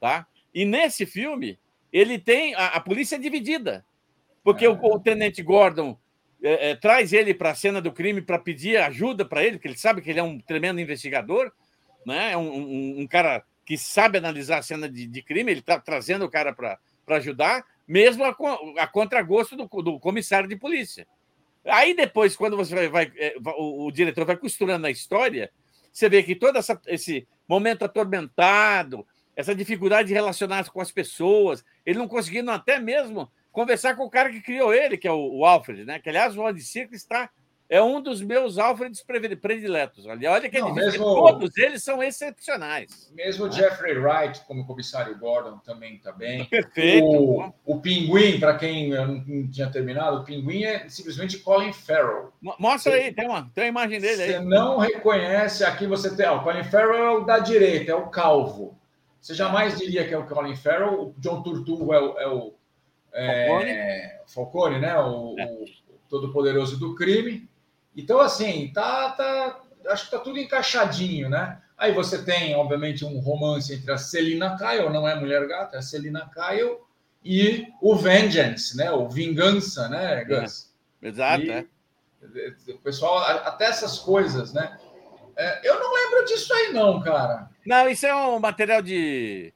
[0.00, 0.26] Tá?
[0.54, 1.58] E nesse filme,
[1.92, 2.54] ele tem.
[2.54, 3.84] A, a polícia é dividida.
[4.48, 5.98] Porque o, o tenente Gordon
[6.42, 9.68] é, é, traz ele para a cena do crime para pedir ajuda para ele, porque
[9.68, 11.52] ele sabe que ele é um tremendo investigador,
[12.06, 12.32] né?
[12.32, 15.78] é um, um- um cara que sabe analisar a cena de, de crime, ele está
[15.78, 16.78] trazendo o cara para
[17.08, 18.34] ajudar, mesmo a,
[18.78, 21.06] a contragosto do, do comissário de polícia.
[21.66, 25.50] Aí depois, quando você vai, vai- é, o, o diretor vai costurando a história,
[25.92, 31.62] você vê que todo essa- esse momento atormentado, essa dificuldade de relacionar-se com as pessoas,
[31.84, 35.38] ele não conseguindo até mesmo conversar com o cara que criou ele, que é o,
[35.38, 35.98] o Alfred, né?
[35.98, 36.60] Que, aliás, o Andy
[36.92, 37.28] está
[37.70, 39.04] é um dos meus Alfreds
[39.42, 40.06] prediletos.
[40.06, 43.12] Olha, olha que Não, difícil, mesmo- todos eles são excepcionais.
[43.14, 46.46] Mesmo o Jeffrey Wright, como comissário Gordon, também está bem.
[46.46, 47.04] Perfeito.
[47.06, 52.32] O, o Pinguim, para quem eu não, tinha terminado, o Pinguim é simplesmente Colin Farrell.
[52.40, 54.44] Mo- Mostra aí, tem uma, tem uma imagem dele Você aí.
[54.44, 58.06] não reconhece, aqui você tem, ó, o Colin Farrell é o da direita, é o
[58.08, 58.78] calvo.
[59.20, 62.54] Você jamais diria que é o Colin Farrell, o John Turturro é o, é o
[63.12, 64.98] é, Falcone, né?
[64.98, 65.44] O, É.
[65.46, 65.64] o
[66.08, 67.48] todo-poderoso do crime.
[67.96, 71.60] Então, assim, tá, tá, acho que tá tudo encaixadinho, né?
[71.76, 75.78] Aí você tem, obviamente, um romance entre a Selina Kyle, não é Mulher Gata, é
[75.78, 76.78] a Selina Kyle,
[77.24, 78.90] e o Vengeance, né?
[78.90, 80.74] O Vingança, né, Gus?
[81.02, 81.64] Exato, E- é.
[82.74, 84.76] O pessoal, até essas coisas, né?
[85.36, 87.48] É, eu não lembro disso aí, não, cara.
[87.64, 89.52] Não, isso é um material de,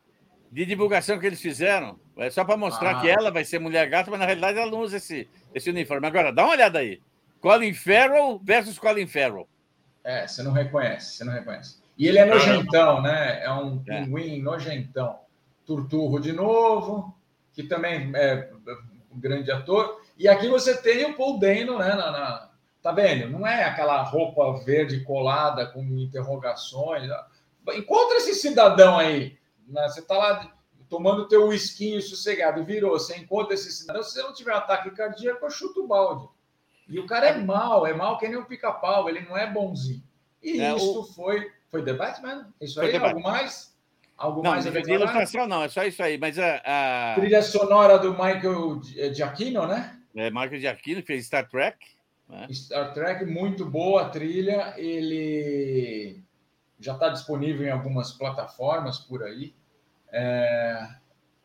[0.53, 1.99] de divulgação que eles fizeram.
[2.17, 3.01] É só para mostrar Ah.
[3.01, 6.07] que ela vai ser mulher gata, mas na realidade ela não usa esse, esse uniforme.
[6.07, 7.01] Agora, dá uma olhada aí.
[7.41, 9.49] Colin Farrell versus Colin Farrell.
[10.05, 11.81] É, você não reconhece, você não reconhece.
[11.99, 13.43] E ele é nojentão, né?
[13.43, 14.03] É um É.
[14.03, 15.21] pinguim nojentão.
[15.67, 17.17] Turturro de novo,
[17.55, 18.51] que também é
[19.11, 20.01] um grande ator.
[20.19, 21.89] E aqui você tem o Paul Dano, né?
[21.95, 22.51] na- na-
[22.83, 23.29] tá vendo?
[23.31, 27.09] Não é aquela roupa verde colada com interrogações.
[27.75, 29.37] Encontra esse cidadão aí.
[29.67, 29.89] Né?
[29.89, 30.53] Você tá lá
[30.89, 32.93] tomando teu whisky sossegado, virou.
[32.93, 34.03] Você encontra esse cidadão.
[34.03, 36.29] Se você não tiver ataque cardíaco, eu chuto o balde.
[36.89, 40.03] E o cara é mal, é mal que nem um pica-pau, ele não é bonzinho.
[40.43, 41.51] E É, isso foi.
[41.71, 42.53] Foi The Batman?
[42.61, 42.97] Isso Foi aí?
[42.97, 43.75] Algo mais?
[44.19, 46.19] Algo Não, mais a de, ilustração não, é só isso aí.
[46.19, 48.81] Mas a, a Trilha sonora do Michael
[49.15, 49.99] Giacchino, né?
[50.15, 51.79] é, Michael Giacchino que fez Star Trek.
[52.29, 52.47] né?
[52.53, 54.75] Star Trek, muito boa a trilha.
[54.77, 56.23] Ele
[56.83, 59.55] já está disponível em algumas plataformas por aí.
[60.13, 60.89] É,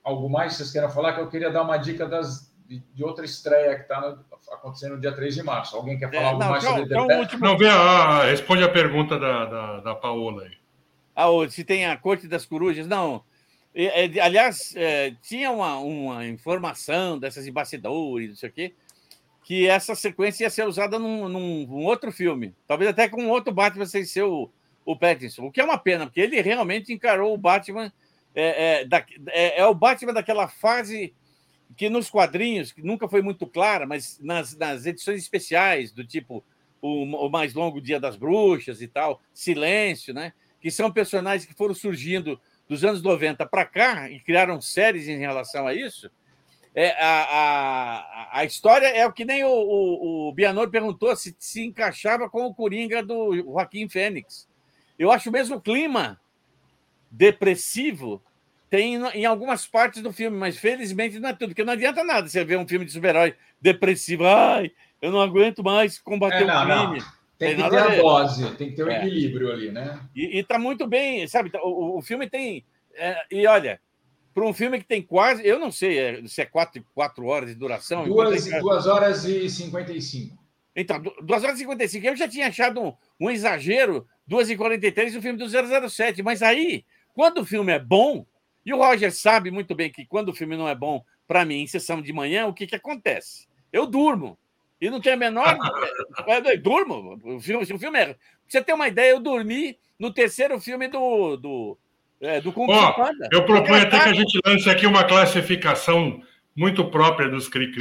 [0.03, 1.13] Algo mais que vocês queiram falar?
[1.13, 4.17] Que eu queria dar uma dica das, de, de outra estreia que está
[4.53, 5.75] acontecendo no dia 3 de março.
[5.75, 8.23] Alguém quer falar É, algo não, mais então- sobre The o último- Não, vê, ah,
[8.23, 10.51] responde a pergunta da, da, da Paola aí.
[11.15, 13.21] Ah, se tem a Corte das Corujas, não.
[13.75, 18.73] É, aliás, é, tinha uma, uma informação dessas de bastidores, não sei o quê,
[19.43, 22.55] que essa sequência ia ser usada num, num- num outro filme.
[22.65, 24.49] Talvez até com outro Batman sem ser o,
[24.87, 25.45] o Pattinson.
[25.45, 27.91] O que é uma pena, porque ele realmente encarou o Batman.
[28.33, 31.13] É, é, da- é- é o Batman daquela fase
[31.75, 36.43] que nos quadrinhos, que nunca foi muito clara, mas nas, nas edições especiais, do tipo
[36.81, 40.31] o, o mais longo Dia das Bruxas e tal, Silêncio, né?
[40.61, 45.17] que são personagens que foram surgindo dos anos 90 para cá e criaram séries em
[45.17, 46.09] relação a isso.
[46.75, 51.35] É, a, a, a história é o que nem o, o, o Bianor perguntou se
[51.39, 54.46] se encaixava com o Coringa do Joaquim Fênix.
[54.97, 56.19] Eu acho o mesmo clima
[57.11, 58.21] depressivo
[58.69, 62.27] tem em algumas partes do filme, mas felizmente não é tudo, porque não adianta nada
[62.27, 64.25] você ver um filme de super-herói depressivo.
[64.25, 64.71] Ai,
[65.01, 66.99] eu não aguento mais combater É, não, o crime.
[66.99, 67.17] não.
[67.37, 68.01] Tem Tem que ter a ver.
[68.01, 68.97] dose, tem que ter o É.
[68.97, 69.99] equilíbrio ali, né?
[70.15, 71.51] E, está muito bem, sabe?
[71.63, 72.65] O, o- o filme tem.
[72.95, 73.79] é, e olha,
[74.33, 75.45] para um filme que tem quase.
[75.47, 78.05] Eu não sei é, se é quatro, quatro horas de duração.
[78.05, 80.35] Duas, enquanto- duas horas e 55.
[80.79, 82.05] Então, du- 2 horas e 55.
[82.05, 86.21] Eu já tinha achado um, um exagero, 2 e 43 o filme do 007.
[86.21, 88.25] Mas aí, quando o filme é bom,
[88.63, 91.61] e o Roger sabe muito bem que quando o filme não é bom, para mim,
[91.61, 93.47] em sessão de manhã, o que, que acontece?
[93.73, 94.37] Eu durmo.
[94.79, 95.57] E não tenho a menor.
[96.27, 97.19] é, é, durmo.
[97.23, 98.05] O filme, o filme é.
[98.13, 98.15] Pra
[98.47, 101.35] você ter uma ideia, eu dormi no terceiro filme do.
[101.37, 101.77] do
[102.21, 102.67] é, do Kung.
[103.31, 106.21] Eu proponho até que a gente lance aqui uma classificação
[106.55, 107.71] muito própria dos cri-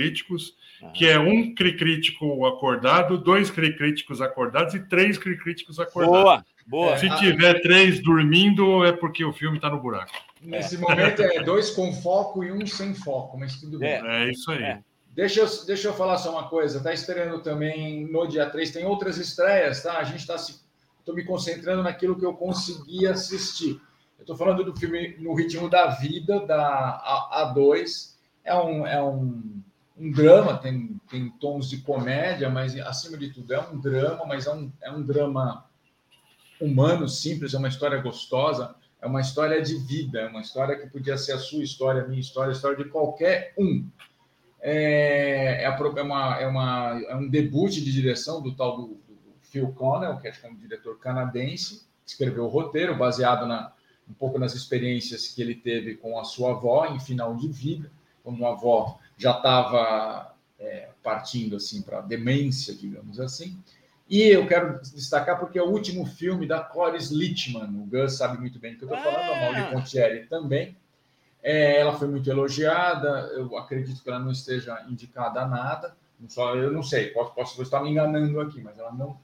[0.94, 6.22] que é um crítico acordado, dois críticos acordados e três críticos acordados.
[6.22, 6.98] Boa, boa.
[6.98, 10.12] Se tiver três dormindo, é porque o filme está no buraco.
[10.42, 13.90] Nesse momento é dois com foco e um sem foco, mas tudo bem.
[14.06, 14.62] É isso aí.
[14.62, 14.80] É.
[15.14, 16.82] Deixa eu, deixa eu falar só uma coisa.
[16.82, 19.98] Tá estreando também no dia 3, tem outras estreias, tá?
[19.98, 20.60] A gente está se.
[21.00, 23.80] Estou me concentrando naquilo que eu consegui assistir.
[24.18, 28.14] Eu estou falando do filme No Ritmo da Vida, da A- A2.
[28.44, 29.62] É um, é um,
[29.98, 34.46] um drama, tem, tem tons de comédia, mas acima de tudo é um drama, mas
[34.46, 35.64] é um, é um drama
[36.60, 40.86] humano, simples, é uma história gostosa, é uma história de vida, é uma história que
[40.88, 43.86] podia ser a sua história, a minha história, a história de qualquer um.
[44.60, 49.34] É, é, é uma, é, uma, é um debut de direção do tal do, do
[49.42, 53.72] Phil Connell, que é um diretor canadense, que escreveu o roteiro baseado na,
[54.08, 57.90] um pouco nas experiências que ele teve com a sua avó em final de vida,
[58.22, 63.58] quando a avó já estava é, partindo assim para demência, digamos assim.
[64.08, 67.64] E eu quero destacar porque é o último filme da Cloris Lichtman.
[67.64, 70.76] O Gus sabe muito bem do que eu estou falando, a Mauri Pontieri também.
[71.42, 73.08] É, ela foi muito elogiada.
[73.34, 75.96] Eu acredito que ela não esteja indicada a nada.
[76.28, 79.18] Só, eu não sei, posso, posso estar me enganando aqui, mas ela não.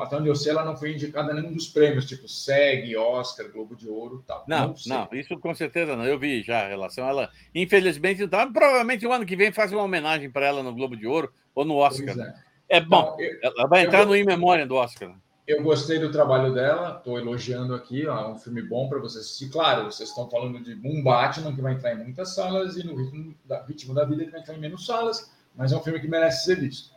[0.00, 3.50] Até onde eu sei, ela não foi indicada a nenhum dos prêmios, tipo SEG, Oscar,
[3.50, 4.44] Globo de Ouro tal.
[4.46, 4.92] Não, sei.
[4.92, 6.04] não, isso com certeza não.
[6.04, 7.08] Eu vi já a relação.
[7.08, 10.96] Ela, infelizmente, tá, provavelmente o ano que vem faz uma homenagem para ela no Globo
[10.96, 12.18] de Ouro ou no Oscar.
[12.18, 12.48] É.
[12.78, 13.16] É bom.
[13.18, 15.14] Então, eu- Ela vai entrar no In Memória do Oscar.
[15.46, 19.24] Eu gostei do trabalho dela, estou elogiando aqui, ó, é um filme bom para vocês
[19.24, 19.48] assistir.
[19.48, 22.94] Claro, vocês estão falando de um Batman que vai entrar em muitas salas e no
[22.94, 25.98] ritmo da, ritmo da vida que vai entrar em menos salas, mas é um filme
[26.00, 26.90] que merece ser visto.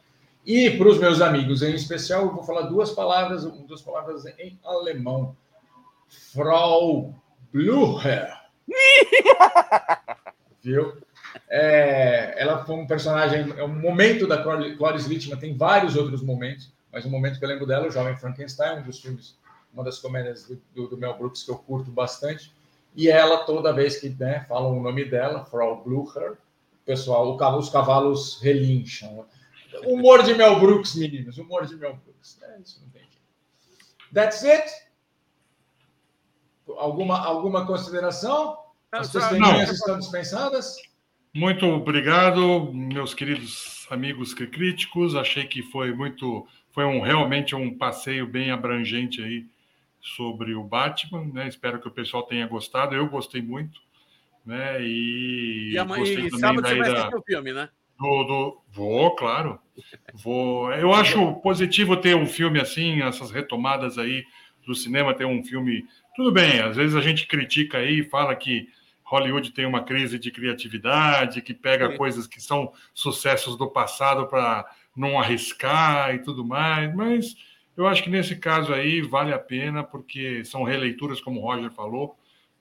[0.45, 4.59] E para os meus amigos em especial, eu vou falar duas palavras, duas palavras em
[4.63, 5.35] alemão.
[6.33, 7.13] Frau
[7.53, 8.27] Blucher.
[10.61, 10.97] Viu?
[11.49, 16.21] É, ela foi um personagem, é um momento da Clor- Cloris Lichtman, tem vários outros
[16.21, 19.37] momentos, mas o momento que eu lembro dela, é o Jovem Frankenstein, um dos filmes,
[19.73, 22.53] uma das comédias do, do- do Mel Brooks que eu curto bastante.
[22.95, 27.57] E ela, toda vez que né, falam o nome dela, Frau Blucher, o pessoal, o
[27.57, 29.25] os cavalos relincham.
[29.85, 32.41] Humor de Mel Brooks, meninos, humor de Mel Brooks.
[32.41, 33.21] É isso, não tem jeito.
[34.13, 34.69] That's it?
[36.77, 38.57] Alguma, alguma consideração?
[38.91, 39.61] As Não.
[39.63, 40.75] estão dispensadas?
[41.33, 45.15] Muito obrigado, meus queridos amigos críticos.
[45.15, 49.45] Achei que foi muito, foi um realmente um passeio bem abrangente aí
[50.01, 51.47] sobre o Batman, né?
[51.47, 52.95] Espero que o pessoal tenha gostado.
[52.95, 53.79] Eu gostei muito,
[54.45, 54.83] né?
[54.83, 57.69] E, E, amanhã, gostei e também sábado você vai da, assistir o filme, né?
[58.01, 59.59] Do, do- Vou, claro.
[60.13, 60.71] Vou.
[60.73, 64.23] Eu acho positivo ter um filme assim, essas retomadas aí
[64.65, 65.85] do cinema, ter um filme.
[66.15, 68.67] Tudo bem, às vezes a gente critica aí e fala que
[69.03, 71.97] Hollywood tem uma crise de criatividade, que pega Sim.
[71.97, 77.35] coisas que são sucessos do passado para não arriscar e tudo mais, mas
[77.75, 81.71] eu acho que nesse caso aí vale a pena, porque são releituras, como o Roger
[81.71, 82.15] falou,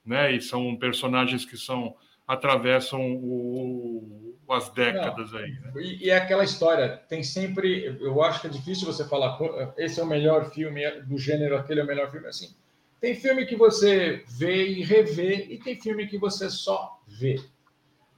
[0.05, 0.33] né?
[0.33, 1.95] E são personagens que são
[2.33, 5.49] atravessam o- as décadas aí.
[5.51, 5.71] né?
[5.77, 7.85] E, e é aquela história, tem sempre.
[8.01, 11.55] Eu acho que é difícil você falar, "Pô, esse é o melhor filme do gênero,
[11.57, 12.27] aquele é o melhor filme.
[12.27, 12.49] Assim,
[12.99, 17.39] tem filme que você vê e revê, e tem filme que você só vê.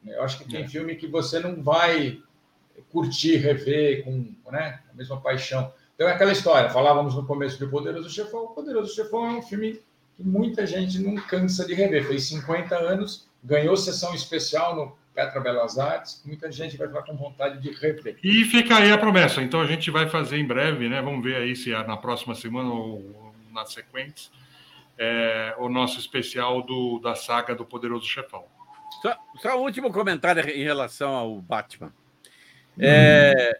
[0.05, 0.67] Eu acho que tem É.
[0.67, 2.19] filme que você não vai
[2.91, 5.71] curtir, rever com né, a mesma paixão.
[5.95, 6.69] Então é aquela história.
[6.71, 8.45] Falávamos no começo de Poderoso Chefão.
[8.45, 9.79] O Poderoso Chefão é um filme
[10.17, 12.07] que muita gente não cansa de rever.
[12.07, 16.21] Fez 50 anos, ganhou sessão especial no Petra Belas Artes.
[16.25, 18.17] Muita gente vai ficar com vontade de rever.
[18.23, 19.41] E fica aí a promessa.
[19.41, 21.01] Então a gente vai fazer em breve, né?
[21.01, 24.31] Vamos ver aí se é na próxima semana ou na sequência
[24.97, 28.45] é, o nosso especial do, da saga do Poderoso Chefão.
[29.01, 31.91] Só, só um último comentário em relação ao Batman.
[32.79, 33.59] É,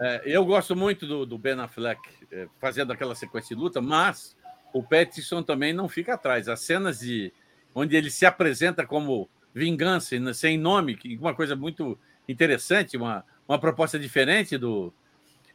[0.00, 4.36] é, eu gosto muito do, do Ben Affleck é, fazendo aquela sequência de luta, mas
[4.72, 6.48] o Pattinson também não fica atrás.
[6.48, 7.32] As cenas de
[7.74, 13.58] onde ele se apresenta como vingança, sem nome, que uma coisa muito interessante, uma, uma
[13.58, 14.92] proposta diferente do,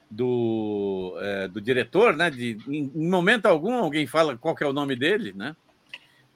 [0.10, 2.30] do, é, do diretor, né?
[2.30, 5.56] De, em, em momento algum alguém fala qual é o nome dele, né?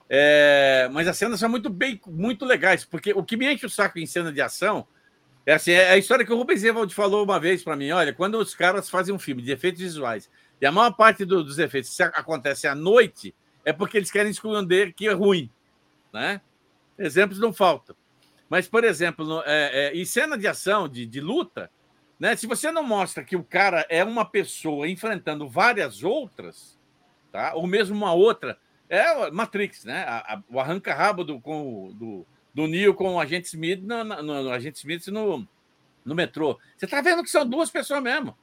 [0.08, 3.70] É, mas as cenas são muito bem, muito legais, porque o que me enche o
[3.70, 4.86] saco em cena de ação
[5.44, 7.90] é, assim, é a história que o Rubens Evald falou uma vez para mim.
[7.90, 10.30] Olha, quando os caras fazem um filme de efeitos visuais
[10.60, 13.34] e a maior parte do, dos efeitos acontece à noite,
[13.64, 15.50] é porque eles querem esconder que é ruim,
[16.12, 16.40] né?
[16.98, 17.96] Exemplos não faltam.
[18.48, 21.70] Mas, por exemplo, é, é, em cena de ação, de, de luta,
[22.20, 22.36] né?
[22.36, 26.78] Se você não mostra que o cara é uma pessoa enfrentando várias outras,
[27.32, 27.54] tá?
[27.54, 28.58] Ou mesmo uma outra,
[28.88, 30.04] é Matrix, né?
[30.04, 34.22] A, a, o arranca-rabo do, com, do, do Neo com o agente Smith no, no,
[34.22, 35.48] no agente Smith no,
[36.04, 36.60] no metrô.
[36.76, 38.36] Você tá vendo que são duas pessoas mesmo.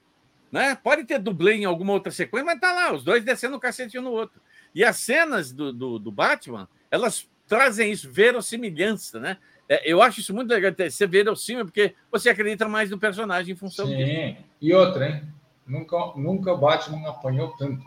[0.52, 0.76] Né?
[0.76, 4.00] Pode ter dublê em alguma outra sequência, mas tá lá, os dois descendo um cacete
[4.00, 4.42] um no outro.
[4.74, 9.38] E as cenas do, do, do Batman, elas trazem isso, verossimilhança, né?
[9.68, 13.58] É, eu acho isso muito legal, ser verossímil, porque você acredita mais no personagem em
[13.58, 13.98] função Sim.
[13.98, 14.38] disso.
[14.62, 15.24] E outra, hein?
[15.68, 17.84] Nunca, nunca o Batman apanhou tanto.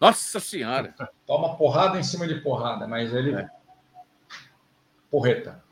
[0.00, 0.94] Nossa Senhora!
[1.26, 3.34] Toma porrada em cima de porrada, mas ele.
[3.34, 3.48] É.
[5.10, 5.62] Porreta.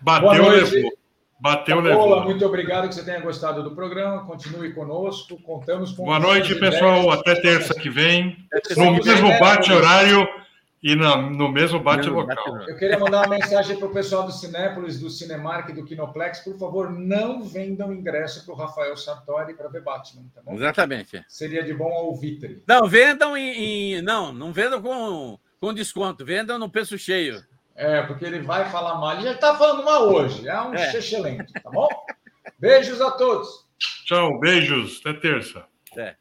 [0.00, 0.74] Bateu, Boa noite.
[0.74, 0.92] levou.
[1.38, 2.24] Bateu, Olá, levou.
[2.24, 4.24] muito obrigado que você tenha gostado do programa.
[4.24, 5.36] Continue conosco.
[5.42, 6.04] Contamos com.
[6.04, 7.00] Boa noite, pessoal.
[7.00, 7.18] ideias.
[7.18, 8.48] Até terça que vem.
[8.76, 10.26] No mesmo bate-horário
[10.84, 12.26] e na- no mesmo bate-local.
[12.36, 12.68] bate-local.
[12.68, 16.40] Eu queria mandar uma mensagem para o pessoal do Cinépolis, do Cinemark e do Kinoplex.
[16.40, 20.52] Por favor, não vendam ingresso para o Rafael Sartori para ver Batman, tá bom?
[20.54, 21.24] Exatamente.
[21.26, 22.62] Seria de bom ao Vitre.
[22.68, 23.94] Não, vendam em.
[23.96, 27.42] em- não, não vendam com, com desconto, vendam no preço cheio.
[27.74, 29.12] É, porque ele vai falar mal.
[29.14, 30.46] Ele já está falando mal hoje.
[30.46, 30.96] É um É.
[30.96, 31.88] excelente, tá bom?
[32.58, 33.64] Beijos a todos.
[34.04, 35.00] Tchau, beijos.
[35.04, 35.64] Até terça.
[35.96, 36.14] É.